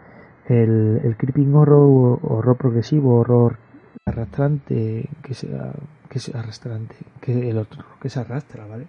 [0.46, 3.58] el, el creeping horror, horror progresivo, horror
[4.04, 5.72] arrastrante, que sea
[6.08, 8.86] que es arrastrante, que el otro que se arrastra, ¿vale?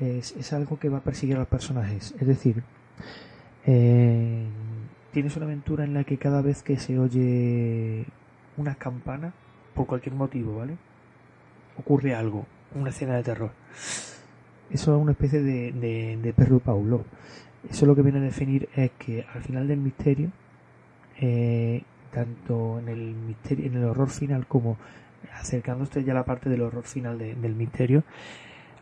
[0.00, 2.14] Es, es algo que va a perseguir a los personajes.
[2.18, 2.62] Es decir,
[3.66, 4.46] eh,
[5.12, 8.04] tienes una aventura en la que cada vez que se oye
[8.56, 9.32] una campana,
[9.74, 10.76] por cualquier motivo, ¿vale?
[11.78, 13.52] Ocurre algo, una escena de terror.
[14.70, 17.04] Eso es una especie de, de, de perro Paulo.
[17.70, 20.30] Eso lo que viene a definir es que al final del misterio,
[21.20, 21.82] eh,
[22.12, 24.76] tanto en el misterio, en el horror final como
[25.34, 28.04] acercándose ya a la parte del horror final del misterio,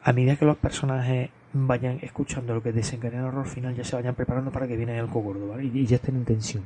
[0.03, 3.97] a medida que los personajes vayan escuchando lo que desencadena el horror final, ya se
[3.97, 5.65] vayan preparando para que viene el gordo, ¿vale?
[5.65, 6.65] Y, ya estén en tensión.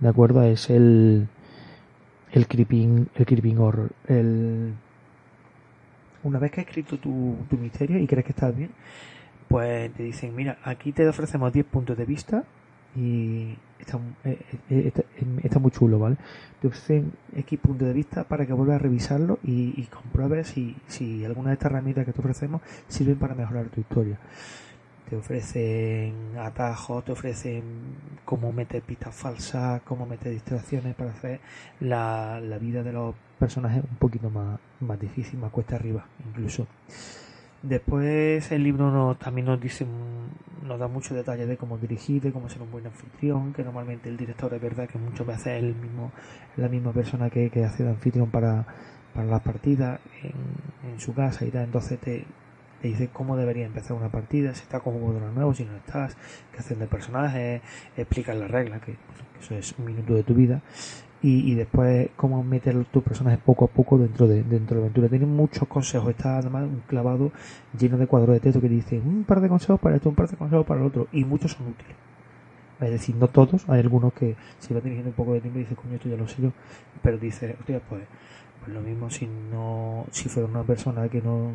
[0.00, 0.42] ¿De acuerdo?
[0.42, 1.28] Es el
[2.34, 3.90] el creeping, el creeping horror.
[4.08, 4.74] El...
[6.24, 8.70] Una vez que has escrito tu, tu misterio y crees que estás bien,
[9.46, 12.44] pues te dicen, mira, aquí te ofrecemos 10 puntos de vista
[12.96, 14.38] y está, eh,
[14.70, 16.16] eh, eh, está, muy chulo, ¿vale?
[16.60, 20.48] Te ofrecen X punto de vista para que vuelvas a revisarlo y, y compruebes
[20.88, 24.18] si, alguna de estas herramientas que te ofrecemos sirven para mejorar tu historia.
[25.08, 27.62] Te ofrecen atajos, te ofrecen
[28.24, 31.40] cómo meter pistas falsas, cómo meter distracciones para hacer
[31.80, 36.66] la, la vida de los personajes un poquito más, más difícil, más cuesta arriba incluso.
[37.64, 39.86] Después el libro también nos dice,
[40.64, 44.10] nos da muchos detalles de cómo dirigir, de cómo ser un buen anfitrión, que normalmente
[44.10, 46.12] el director es verdad que muchas veces es el mismo,
[46.58, 48.66] la misma persona que, hace de anfitrión para,
[49.14, 52.26] para las partidas en, su casa y tal, entonces te,
[52.82, 56.18] dice cómo debería empezar una partida, si estás con jugadores nuevos, si no estás,
[56.52, 57.62] qué hacen de personaje,
[57.96, 58.96] explicar las reglas, que
[59.40, 60.60] eso es un minuto de tu vida,
[61.24, 64.86] y, y, después cómo meter tu personaje poco a poco dentro de, dentro de la
[64.86, 65.08] aventura.
[65.08, 67.32] Tiene muchos consejos, está además un clavado
[67.78, 70.28] lleno de cuadros de texto que dice un par de consejos para esto, un par
[70.28, 71.96] de consejos para el otro, y muchos son útiles.
[72.78, 75.62] Es decir, no todos, hay algunos que si va dirigiendo un poco de tiempo y
[75.62, 76.52] dice, coño, esto ya lo sé yo,
[77.02, 78.02] pero dice, hostia, pues,
[78.60, 81.52] pues lo mismo si no, si fuera una persona que no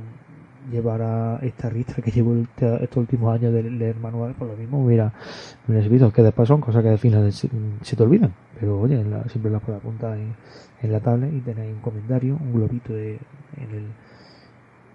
[0.72, 5.14] llevara esta ristra que llevo estos últimos años de leer manuales, por lo mismo hubiera,
[5.68, 9.52] hubiera servido, que después son cosas que al final se, te olvidan, pero oye, siempre
[9.52, 10.36] las puedes apuntar en,
[10.82, 13.20] en, la tablet y tenéis un comentario, un globito de,
[13.58, 13.86] en el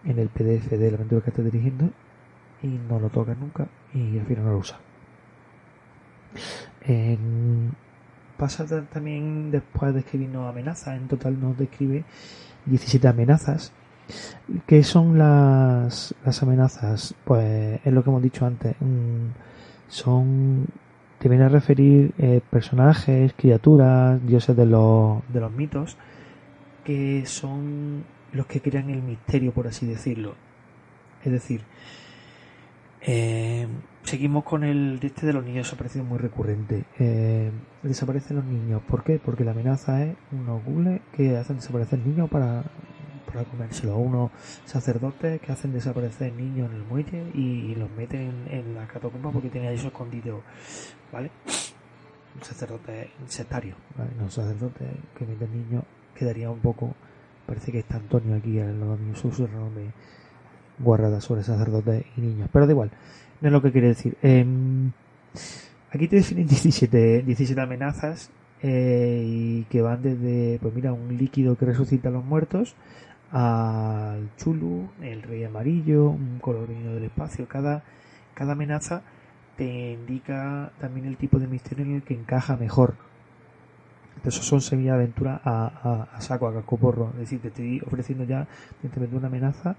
[0.05, 1.91] en el PDF de la aventura que estés dirigiendo
[2.63, 4.79] y no lo tocas nunca y al final no lo usas.
[8.37, 12.05] pasa también después de escribirnos amenazas, en total nos describe
[12.67, 13.73] 17 amenazas.
[14.67, 17.15] ¿Qué son las, las amenazas?
[17.25, 18.77] Pues es lo que hemos dicho antes.
[18.81, 19.29] Mm,
[19.89, 20.67] son.
[21.19, 25.97] Te viene a referir eh, personajes, criaturas, dioses de los, de los mitos,
[26.85, 30.35] que son los que crean el misterio, por así decirlo.
[31.25, 31.63] Es decir,
[33.01, 33.67] eh,
[34.03, 36.85] seguimos con el de este de los niños, ha parecido muy recurrente.
[36.99, 37.51] Eh,
[37.83, 38.83] desaparecen los niños.
[38.83, 39.19] ¿Por qué?
[39.19, 42.65] Porque la amenaza es unos gules que hacen desaparecer niños para,
[43.35, 43.97] para comérselo.
[43.99, 44.31] Unos
[44.65, 49.51] sacerdotes que hacen desaparecer niños en el muelle y, los meten en, la catacumba porque
[49.51, 50.41] tienen eso escondido.
[51.13, 51.31] ¿Vale?
[52.37, 53.75] Un sacerdote sectario.
[53.99, 54.11] ¿vale?
[54.17, 54.87] No, un sacerdote
[55.19, 56.95] que meten niños quedaría un poco
[57.47, 59.93] Parece que está Antonio aquí en los dominios susurrándome
[60.79, 62.49] guardadas sobre sacerdotes y niños.
[62.53, 62.91] Pero da igual,
[63.41, 64.17] no es lo que quiere decir.
[64.23, 64.91] Em,
[65.91, 68.31] aquí te definen 17, 17 amenazas
[68.63, 72.75] eh, y que van desde, pues mira, un líquido que resucita a los muertos
[73.35, 77.47] al Chulu, el Rey Amarillo, un colorino del espacio.
[77.49, 77.83] Cada,
[78.33, 79.03] cada amenaza
[79.57, 82.95] te indica también el tipo de misterio en el que encaja mejor
[84.29, 87.11] eso son semillas de aventura a, a, saco, a cascoporro.
[87.15, 88.47] Es decir, te estoy ofreciendo ya
[89.13, 89.77] una amenaza,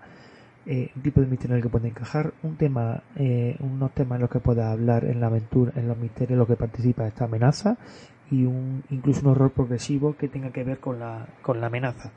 [0.66, 4.18] eh, un tipo de misterio en el que puede encajar, un tema, eh, unos temas
[4.18, 7.08] en los que pueda hablar en la aventura, en los misterios en los que participa
[7.08, 7.78] esta amenaza
[8.30, 12.12] y un, incluso un horror progresivo que tenga que ver con la, con la amenaza.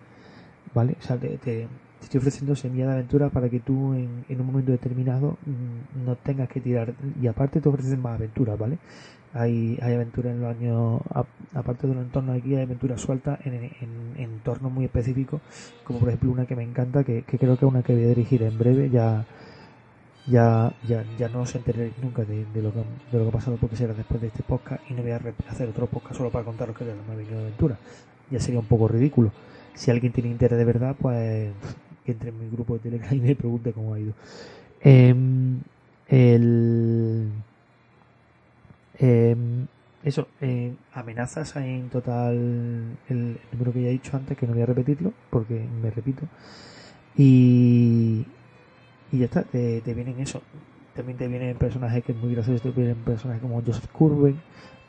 [0.75, 0.97] ¿Vale?
[1.01, 1.69] O sea, te,
[2.03, 6.17] estoy ofreciendo semilla de aventura para que tú en, en un momento determinado mm, no
[6.17, 8.79] tengas que tirar y aparte te ofrecen más aventuras, ¿vale?
[9.35, 11.01] hay, hay aventuras en los años,
[11.55, 15.41] aparte de los entornos aquí, hay aventuras sueltas en, en, entornos muy específicos,
[15.85, 18.09] como por ejemplo una que me encanta, que, creo que es una que voy a
[18.09, 19.27] dirigir en breve, ya
[20.27, 23.57] ya ya, ya no os enteréis nunca de, lo que, de lo que ha pasado
[23.57, 26.45] porque será después de este podcast y no voy a hacer otro podcast solo para
[26.45, 27.79] contaros que es la nueva aventura.
[28.31, 29.33] Ya sería un poco ridículo.
[29.79, 31.51] Si alguien tiene interés de verdad, pues
[32.05, 34.13] que entre en mi grupo de Telegram y me pregunte cómo ha ido.
[34.83, 35.61] Em,
[36.09, 37.31] el
[38.99, 39.67] Em,
[40.03, 42.35] eso, eh, amenazas en total
[43.09, 46.23] el, número que ya he dicho antes, que no voy a repetirlo porque me repito.
[47.17, 48.27] Y,
[49.13, 50.43] y ya está, te, vienen eso.
[50.95, 54.41] También te vienen personajes que es muy gracioso, te vienen personajes como Joseph Curwen,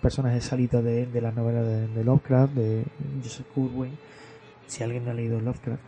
[0.01, 2.83] personajes salidos de, de las novelas de, Lovecraft, de
[3.23, 3.91] Joseph Curwen.
[4.69, 5.81] Si alguien ha leído Lovecraft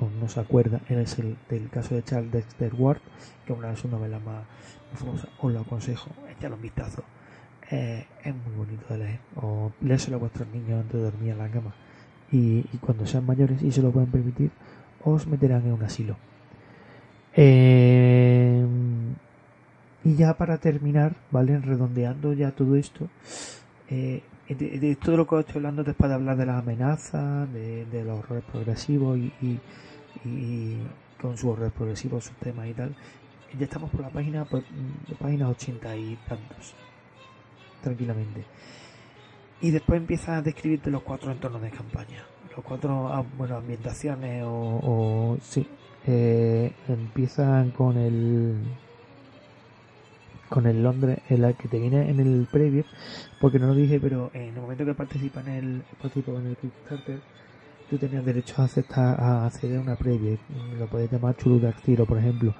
[0.00, 3.00] o no se acuerda, es el del caso de Charles Dexter Ward,
[3.46, 4.42] que una de sus novelas más,
[5.40, 7.04] os lo aconsejo, echadle un vistazo.
[7.70, 9.20] Eh, es muy bonito de leer.
[9.36, 11.72] O leérselo a vuestros niños antes de dormir en la cama.
[12.32, 14.50] Y, cuando sean mayores y se lo pueden permitir,
[15.04, 16.16] os meterán en un asilo.
[17.36, 18.66] Eh,
[20.04, 21.56] y ya para terminar, ¿vale?
[21.60, 23.08] Redondeando ya todo esto,
[23.88, 24.22] eh,
[24.54, 28.44] de, todo lo que estoy hablando después de hablar de las amenazas, de, los horrores
[28.44, 30.78] progresivos y,
[31.20, 32.96] con sus horrores progresivos, sus temas y tal,
[33.58, 34.62] ya estamos por la página, por,
[35.18, 36.74] página 80 y tantos,
[37.82, 38.44] tranquilamente.
[39.60, 42.24] Y después empieza a describirte los cuatro entornos de campaña,
[42.56, 45.66] los cuatro, ah, bueno, ambientaciones o, o sí,
[46.06, 48.56] eh, empiezan con el
[50.50, 52.84] con el Londres, el que te viene en el preview,
[53.40, 57.20] porque no lo dije, pero en el momento que participa en el, en el Kickstarter,
[57.88, 60.36] tú tenías derecho a aceptar a acceder a una preview,
[60.78, 62.54] lo puedes llamar de por ejemplo,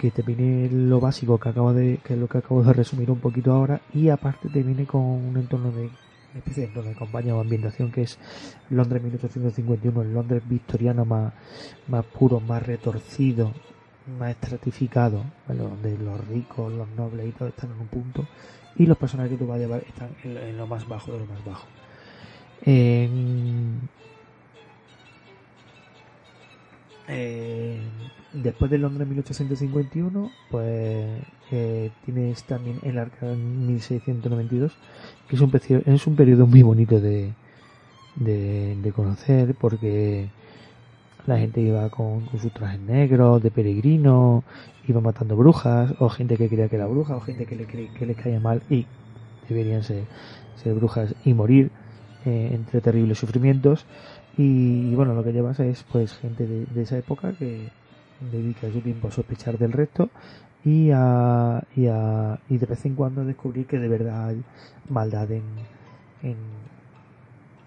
[0.00, 3.10] que te viene lo básico que acabo de que es lo que acabo de resumir
[3.10, 6.90] un poquito ahora y aparte te viene con un entorno de una especie de entorno
[6.90, 8.18] de campaña o ambientación que es
[8.70, 11.34] Londres 1851 el Londres victoriano más
[11.88, 13.52] más puro más retorcido
[14.18, 18.26] más estratificado donde los ricos los nobles y todo están en un punto
[18.76, 21.26] y los personajes que tú vas a llevar están en, lo más bajo de lo
[21.26, 21.66] más bajo.
[22.62, 23.88] En,
[28.32, 34.72] después de Londres 1851, pues eh, tienes también el Arca 1692,
[35.28, 35.52] que es un,
[35.86, 37.32] es un periodo muy bonito de,
[38.16, 40.28] de, conocer porque
[41.26, 44.44] la gente iba con, sus trajes negros, de peregrino,
[44.86, 48.06] iba matando brujas, o gente que creía que era bruja, o gente que le, que
[48.06, 48.86] les caía mal y
[49.48, 50.04] deberían ser,
[50.74, 51.70] brujas y morir
[52.24, 53.86] eh, entre terribles sufrimientos.
[54.36, 57.68] Y, bueno, lo que llevas es pues gente de esa época que,
[58.30, 60.10] dedica su tiempo a sospechar del resto
[60.62, 64.42] y a, y a y de vez en cuando descubrir que de verdad hay
[64.90, 65.42] maldad en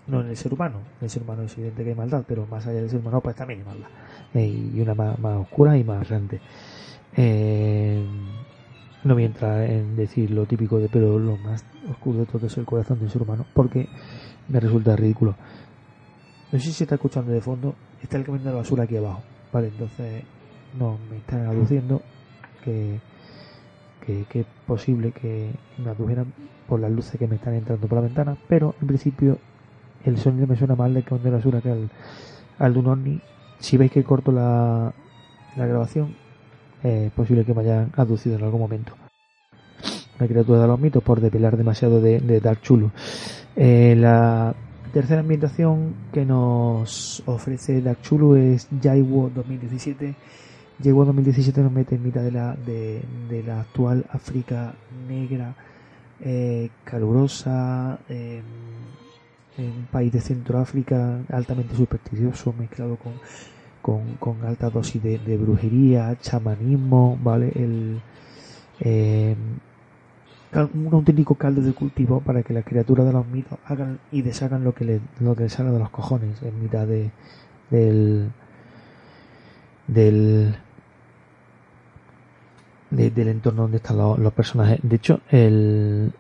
[0.08, 0.80] no en el ser humano.
[1.00, 3.22] En el ser humano es evidente que hay maldad pero más allá del ser humano
[3.22, 3.88] pues también hay maldad.
[4.34, 6.42] Eh, y una más, más, oscura y más grande.
[7.16, 8.06] Eh,
[9.04, 12.48] no voy a entrar en decir lo típico de pero lo más oscuro de todo
[12.48, 13.88] es el corazón del ser humano porque
[14.48, 15.36] me resulta ridículo.
[16.52, 17.76] No sé si se está escuchando de fondo.
[18.02, 19.24] Está el camión de la basura aquí abajo.
[19.52, 20.24] Vale entonces
[20.78, 22.02] no me están aduciendo
[22.64, 23.00] que,
[24.06, 26.34] que, es posible que me adujeran
[26.68, 29.38] por las luces que me están entrando por la ventana pero en principio
[30.06, 31.90] el sonido me suena mal del camión de la basura que al,
[32.60, 33.22] al de un
[33.60, 34.94] si veis que corto la,
[35.56, 36.16] la grabación
[36.84, 38.94] es posible que me hayan aducido en algún momento.
[40.20, 42.92] Una criatura de los mitos por depilar demasiado de, de Dark Chulu.
[43.56, 44.54] Eh, la
[44.92, 50.16] tercera ambientación que nos ofrece Dark Chulu es Jaiwo 2017
[50.82, 54.74] Jaiwo 2017 nos mete en mitad de la, de, de la actual África
[55.08, 55.56] negra
[56.20, 58.42] eh, calurosa eh,
[59.58, 63.14] un país de Centroáfrica altamente supersticioso mezclado con
[63.84, 67.52] con, alta dosis de, brujería, chamanismo, ¿vale?
[67.54, 68.02] El,
[68.80, 69.36] eh,
[70.74, 74.64] un auténtico caldo de cultivo para que las criaturas de los mitos hagan y deshagan
[74.64, 77.12] lo que, le, lo que les salga de los cojones en mitad de,
[77.70, 78.32] del,
[79.88, 80.56] del,
[82.90, 84.80] de, del entorno donde están los, los, personajes.
[84.82, 86.14] De hecho, el,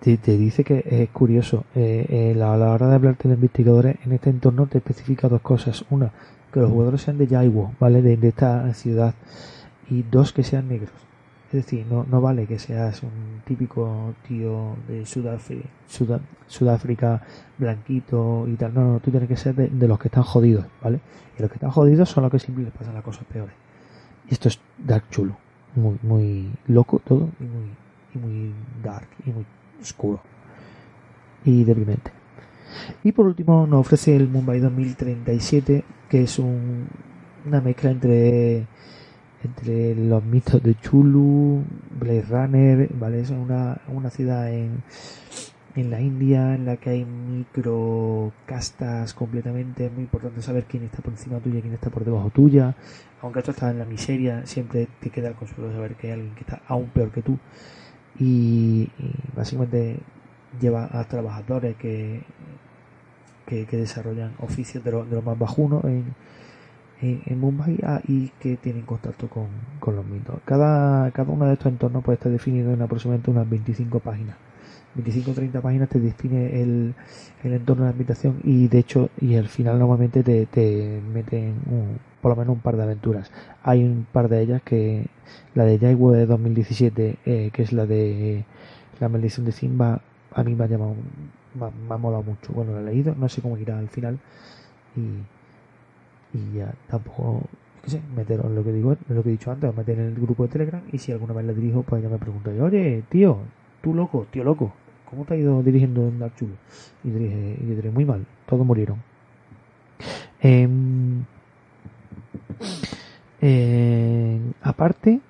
[0.00, 4.12] te, dice que es curioso, eh, eh, a la hora de hablarte de investigadores, en
[4.12, 5.84] este entorno te especifica dos cosas.
[5.90, 6.10] Una,
[6.52, 8.00] que los jugadores sean de Jaiwo, ¿vale?
[8.02, 9.14] De, de, esta ciudad.
[9.90, 10.92] Y dos, que sean negros.
[11.48, 17.22] Es decir, no, no vale que seas un típico tío de Sudáfrica, Sudá, Sudáfrica
[17.58, 18.72] blanquito y tal.
[18.72, 21.00] No, no, tú tienes que ser de, de, los que están jodidos, ¿vale?
[21.36, 23.54] Y los que están jodidos son los que siempre les pasan las cosas peores.
[24.30, 25.36] Y esto es Dark Chulo.
[25.74, 27.70] Muy, muy loco todo y muy,
[28.14, 29.44] y muy dark y muy
[29.80, 30.20] oscuro.
[31.44, 32.12] Y deprimente.
[33.02, 36.86] Y por último nos ofrece el Mumbai 2037, que es un,
[37.46, 38.66] una mezcla entre
[39.42, 41.64] entre los mitos de Chulu,
[41.98, 43.20] Blade Runner, ¿vale?
[43.20, 44.82] Es una, una ciudad en,
[45.76, 49.86] en la India en la que hay micro castas completamente.
[49.86, 52.74] Es muy importante saber quién está por encima tuya y quién está por debajo tuya.
[53.22, 56.12] Aunque esto está en la miseria, siempre te queda el consuelo de saber que hay
[56.14, 57.38] alguien que está aún peor que tú.
[58.18, 59.98] Y, y básicamente
[60.60, 62.22] lleva a trabajadores que
[63.50, 66.14] que, desarrollan oficios de, lo, de los más bajunos en,
[67.00, 69.48] en, en Mumbai ah, y que tienen contacto con,
[69.80, 70.40] con, los mitos.
[70.44, 74.36] Cada, cada uno de estos entornos puede estar definido en aproximadamente unas 25 páginas.
[74.94, 76.94] 25 o 30 páginas te define el,
[77.44, 81.54] el entorno de la habitación y de hecho y al final normalmente te, te meten
[81.70, 83.30] un, por lo menos un par de aventuras.
[83.62, 85.06] Hay un par de ellas que
[85.54, 88.44] la de Jaiwo de 2017 eh, que es la de
[89.00, 90.00] la maldición de Simba
[90.32, 90.94] a mí me ha llamado
[91.54, 92.52] me, ha molado mucho.
[92.52, 94.18] Bueno, lo he leído, no sé cómo irá al final.
[94.96, 97.42] Y, y ya tampoco,
[97.82, 100.14] qué sé, meteros en lo que digo, lo que he dicho antes, meter en el
[100.14, 100.82] grupo de Telegram.
[100.92, 103.38] Y si alguna vez la dirijo, pues ya me pregunto, oye, tío,
[103.82, 104.72] tú loco, tío loco,
[105.08, 106.54] ¿cómo te ha ido dirigiendo en Dark Chulo?
[107.04, 109.02] Y dirige, y diré, muy mal, todos murieron.
[110.42, 110.68] Eh,
[113.40, 115.20] eh, aparte,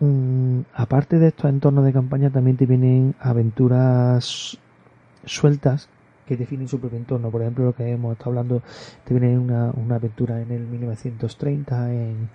[0.00, 4.58] um, aparte de estos entornos de campaña, también te vienen aventuras
[5.24, 5.88] sueltas
[6.26, 7.30] que definen su propio entorno.
[7.30, 8.62] Por ejemplo, lo que hemos estado hablando,
[9.04, 12.28] te viene una, una aventura en el 1930, en,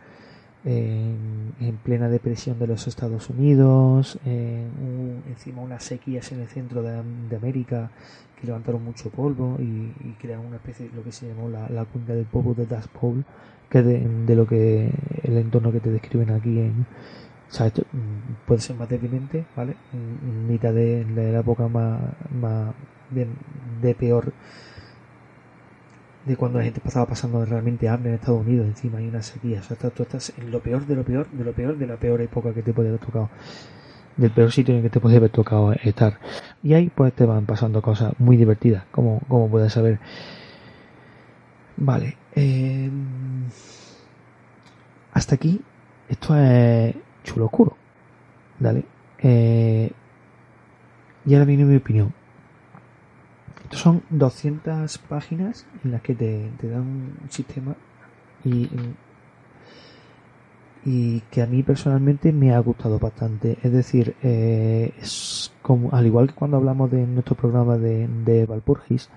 [0.66, 6.48] en, en, plena depresión de los Estados Unidos, en un, encima unas sequías en el
[6.48, 6.98] centro de,
[7.36, 7.92] América
[8.40, 11.86] que levantaron mucho polvo y, crearon una especie de lo que se llamó la, la
[11.86, 13.26] cuenca del polvo de Dust Bowl,
[13.70, 14.92] que de, de, lo que
[15.24, 16.86] el entorno que te describen aquí en,
[17.62, 17.84] esto
[18.48, 19.76] puede ser más deprimente, ¿vale?
[19.94, 22.02] En mitad de, de la época más,
[22.34, 22.74] más
[23.12, 23.28] de,
[23.82, 24.34] de, peor
[26.26, 29.60] de cuando la gente estaba pasando realmente hambre en Estados Unidos, encima hay una sequía.
[29.60, 31.98] O sea, tú estás en lo peor de lo peor, de lo peor de la
[31.98, 33.30] peor época que te puede haber tocado.
[34.16, 36.20] Del peor sitio en el que te puede haber tocado estar.
[36.62, 40.00] Y ahí pues te van pasando cosas muy divertidas, como, como puedes saber.
[41.78, 42.18] Vale.
[42.36, 42.90] Eh,
[45.14, 45.62] hasta aquí.
[46.10, 47.76] Esto es chulo oscuro.
[48.60, 48.86] ¿Vale?
[49.20, 49.92] Eh,
[51.26, 52.14] y ahora viene mi opinión.
[53.74, 57.76] Son 200 páginas en las que te, te dan un sistema
[58.46, 58.70] y,
[60.86, 63.58] y que a mí personalmente me ha gustado bastante.
[63.64, 68.46] Es decir, eh, es como al igual que cuando hablamos de nuestro programa de, de
[68.46, 69.10] Valpurgis,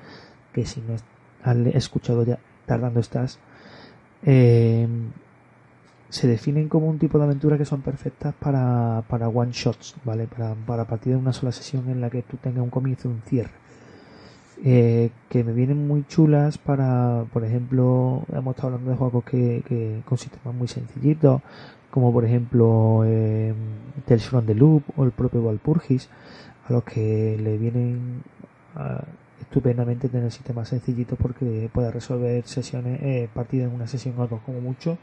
[0.53, 3.39] que si no has escuchado ya, tardando estás,
[4.25, 4.89] eh,
[6.09, 10.27] se definen como un tipo de aventura que son perfectas para, para one shots, ¿vale?
[10.27, 13.13] Para, para partir de una sola sesión en la que tú tengas un comienzo y
[13.13, 13.66] un cierre.
[14.65, 19.63] Eh, que me vienen muy chulas para, por ejemplo, hemos estado hablando de juegos que,
[19.69, 21.43] que con sistemas muy sencillitos,
[21.91, 23.53] como por ejemplo eh,
[24.07, 26.09] Tales from the Loop o el propio Walpurgis,
[26.69, 28.23] a los que le vienen
[29.41, 34.41] estupendamente tener sistemas sencillitos porque puede resolver sesiones, eh, partidas en una sesión o dos
[34.45, 34.99] como mucho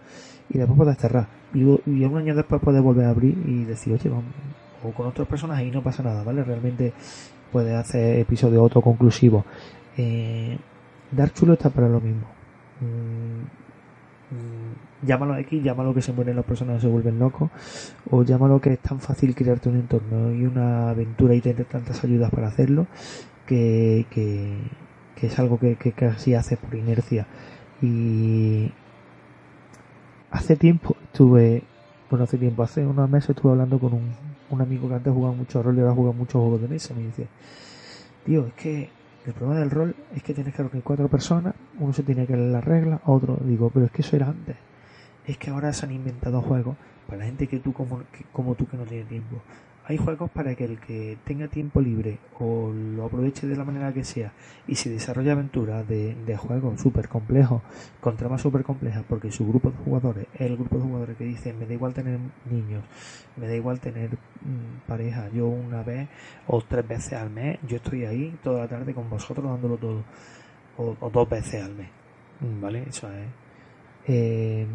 [0.50, 1.28] y después puedes cerrar.
[1.54, 4.10] Y, y, un año después puedes volver a abrir y decir, oye,
[4.84, 6.44] o con otras personas y no pasa nada, ¿vale?
[6.44, 6.94] Realmente
[7.54, 9.46] puedes hacer episodios autoconclusivos.
[9.96, 10.58] Eh,
[11.12, 12.26] Dark Chulo está para lo mismo.
[12.82, 13.44] Mm,
[14.36, 17.52] mm, llámalo X, llámalo que se mueren las personas y se vuelven locos,
[18.10, 22.04] o llámalo que es tan fácil crearte un entorno y una aventura y tener tantas
[22.04, 22.88] ayudas para hacerlo,
[23.46, 24.58] que, que,
[25.16, 27.28] que es algo que, que casi haces por inercia.
[27.82, 28.72] Y
[30.32, 31.64] hace tiempo estuve,
[32.10, 35.36] bueno, hace tiempo, hace unos meses estuve hablando con un, un amigo que antes jugaba
[35.36, 36.94] mucho rol y ahora juega muchos juegos de mesa.
[36.94, 37.28] Me dice,
[38.26, 38.90] tío, es que
[39.26, 42.36] el problema del rol es que tienes que reunir cuatro personas, uno se tiene que
[42.36, 44.56] leer las reglas, otro, digo, pero es que eso era antes.
[45.26, 46.76] Es que ahora se han inventado juegos
[47.08, 48.02] para la gente que tú como,
[48.32, 49.38] como tú que no tiene tiempo.
[49.86, 53.94] Hay juegos para que el que tenga tiempo libre o lo aproveche de la manera
[53.94, 54.32] que sea
[54.66, 57.62] y se desarrolle aventuras de, juegos súper complejos,
[58.00, 61.26] con tramas súper complejas, porque su grupo de jugadores es el grupo de jugadores que
[61.26, 62.18] dicen me da igual tener
[62.50, 62.84] niños,
[63.36, 66.08] me da igual tener mmm, pareja, yo una vez
[66.48, 70.04] o tres veces al mes, yo estoy ahí toda la tarde con vosotros dándolo todo,
[70.78, 71.90] o, o dos veces al mes,
[72.62, 72.86] ¿vale?
[72.88, 73.28] Eso es.
[74.08, 74.66] Eh,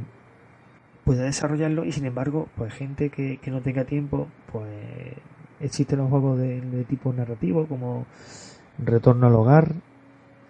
[1.08, 4.68] pueda desarrollarlo y sin embargo pues gente que, que no tenga tiempo pues
[5.58, 8.04] existen los juegos de, tipo narrativo como
[8.76, 9.72] Retorno al Hogar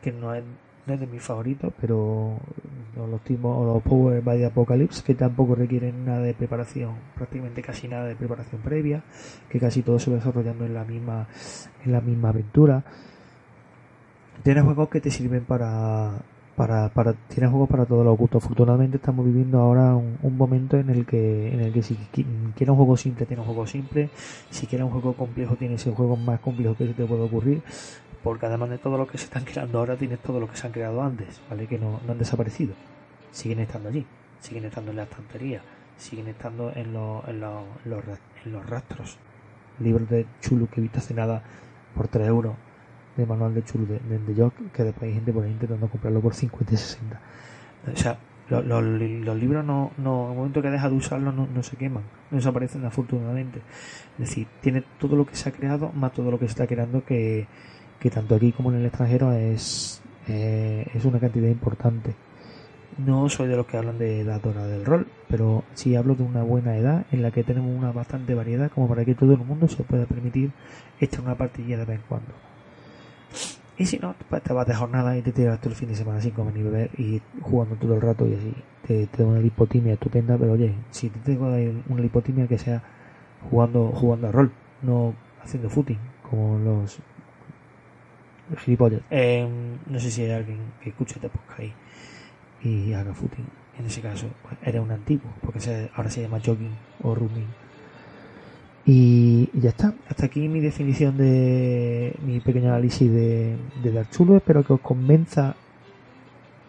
[0.02, 0.42] que no es,
[0.84, 2.40] de mis favoritos pero
[2.96, 7.62] o los tipos o los Power by Apocalypse que tampoco requieren nada de preparación prácticamente
[7.62, 9.04] casi nada de preparación previa
[9.48, 11.28] que casi todo se va desarrollando en la misma
[11.84, 12.82] en la misma aventura.
[14.42, 16.18] Tienes juegos que te sirven para
[16.58, 18.42] para, para tiene juegos para todos los gustos.
[18.44, 22.76] Afortunadamente estamos viviendo ahora un, momento en el que en el que si quiere un
[22.76, 24.10] juego simple tiene un juego simple,
[24.50, 27.62] si quiere un juego complejo tiene ese juego más complejo que se te puede ocurrir,
[28.24, 30.66] porque además de todo lo que se están creando ahora tienes todo lo que se
[30.66, 31.68] han creado antes, ¿vale?
[31.68, 32.74] Que no, no han desaparecido,
[33.30, 34.04] siguen estando allí,
[34.40, 35.62] siguen estando en la estantería,
[35.96, 38.04] siguen estando en, en, lo, en, los,
[38.44, 39.16] en los rastros.
[39.78, 41.40] Libros de chulo que he visto hace nada
[41.94, 42.54] por 3 euros
[43.22, 46.34] de manual de chulo de, de, que después hay gente por ahí intentando comprarlo por
[46.34, 47.20] 50 y 60
[47.92, 48.18] o sea
[48.50, 52.04] los, los, libros no, no el momento que deja de usarlos no, no, se queman
[52.30, 53.60] no desaparecen afortunadamente.
[54.18, 56.66] Es decir tiene todo lo que se ha creado más todo lo que se está
[56.66, 57.46] creando que,
[58.00, 62.14] que tanto aquí como en el extranjero es eh, es una cantidad importante.
[62.96, 66.24] No soy de los que hablan de la dora del rol, pero sí hablo de
[66.24, 69.38] una buena edad en la que tenemos una bastante variedad como para que todo el
[69.38, 70.50] mundo se pueda permitir
[71.00, 72.32] echar una partilla de vez en cuando.
[73.78, 75.94] Y si no, pues te vas de jornada y te tiras todo el fin de
[75.94, 78.54] semana sin comer ni beber y jugando todo el rato y así.
[78.86, 82.82] Te, te da una lipotimia estupenda, pero oye, si te tengo una lipotimia que sea
[83.50, 84.50] jugando jugando a rol,
[84.82, 85.98] no haciendo footing,
[86.28, 86.98] como los,
[88.50, 89.02] los gilipollas.
[89.10, 89.48] Eh,
[89.86, 91.72] no sé si hay alguien que escuche este podcast ahí
[92.62, 93.46] y haga footing.
[93.78, 97.46] En ese caso, pues, eres un antiguo, porque se, ahora se llama jogging o running.
[98.90, 99.92] Y, ya está.
[100.08, 104.08] Hasta aquí mi definición de mi pequeño análisis de, de Dark.
[104.10, 105.56] Espero que os convenza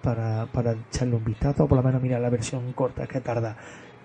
[0.03, 3.55] para, para echarle un vistazo o por lo menos mirar la versión corta que tarda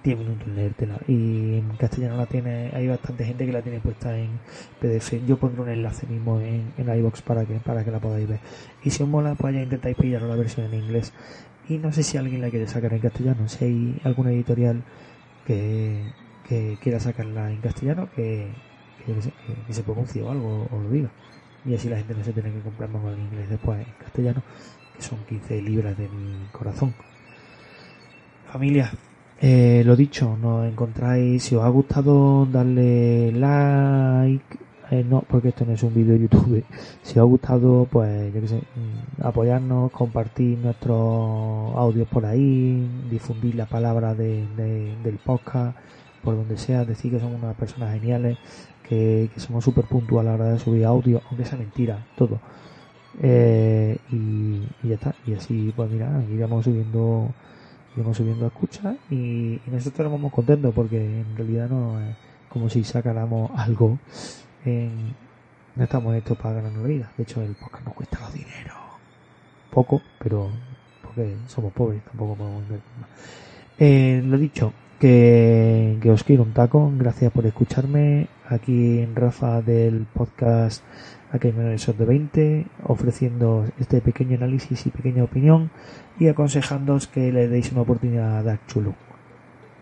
[0.04, 1.00] 10 minutos en leértela.
[1.08, 4.38] Y en castellano la tiene, hay bastante gente que la tiene puesta en
[4.80, 5.26] PDF.
[5.26, 8.38] Yo pondré un enlace mismo en, en iBox para que, para que la podáis ver.
[8.84, 11.12] Y si os mola, pues ya intentáis pillar la versión en inglés.
[11.68, 14.84] Y no sé si alguien la quiere sacar en castellano, si hay alguna editorial
[15.48, 16.12] que,
[16.49, 18.49] que quiera sacarla en castellano, que,
[19.05, 19.14] que,
[19.66, 21.11] que, se pronuncie o algo, o lo diga.
[21.64, 24.42] Y así la gente no se tiene que comprar más en inglés después en castellano,
[24.95, 26.95] que son 15 libras de mi corazón.
[28.47, 28.92] Familia,
[29.40, 34.59] eh, lo dicho, nos encontráis, si os ha gustado, darle like,
[34.90, 36.64] eh, no, porque esto no es un vídeo de YouTube.
[37.03, 38.61] Si os ha gustado, pues, yo que sé,
[39.22, 45.76] apoyarnos, compartir nuestros audios por ahí, difundir la palabra de, del podcast
[46.25, 48.39] por donde sea, decir que somos unas personas geniales,
[48.89, 52.41] que, somos súper puntuales a la hora de subir audio, aunque sea mentira, todo.
[53.22, 55.14] Eh, y, ya está.
[55.27, 57.29] Y así, pues mira, iremos subiendo,
[57.95, 62.16] iremos subiendo a escucha y, y nosotros estaremos muy contentos porque en realidad no es
[62.49, 63.99] como si sacáramos algo
[64.64, 65.14] en,
[65.77, 67.11] no estamos hechos para ganar la.
[67.16, 68.75] De hecho, el podcast nos cuesta dinero.
[69.70, 70.51] Poco, pero
[71.03, 73.11] porque somos pobres, tampoco podemos invertir más.
[73.79, 76.92] Eh, lo dicho, que, os quiero un taco.
[76.97, 80.84] Gracias por escucharme aquí en Rafa del podcast
[81.32, 85.70] aquí en Menores de 20, ofreciendo este pequeño análisis y pequeña opinión
[86.18, 88.90] y aconsejándoos que le deis una oportunidad a Dark Chulu.
[88.90, 88.95] Un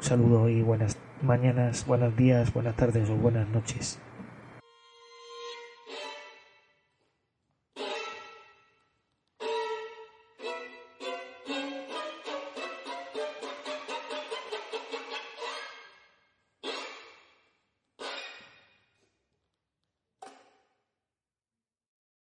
[0.00, 3.98] saludo y buenas mañanas, buenos días, buenas tardes o buenas noches.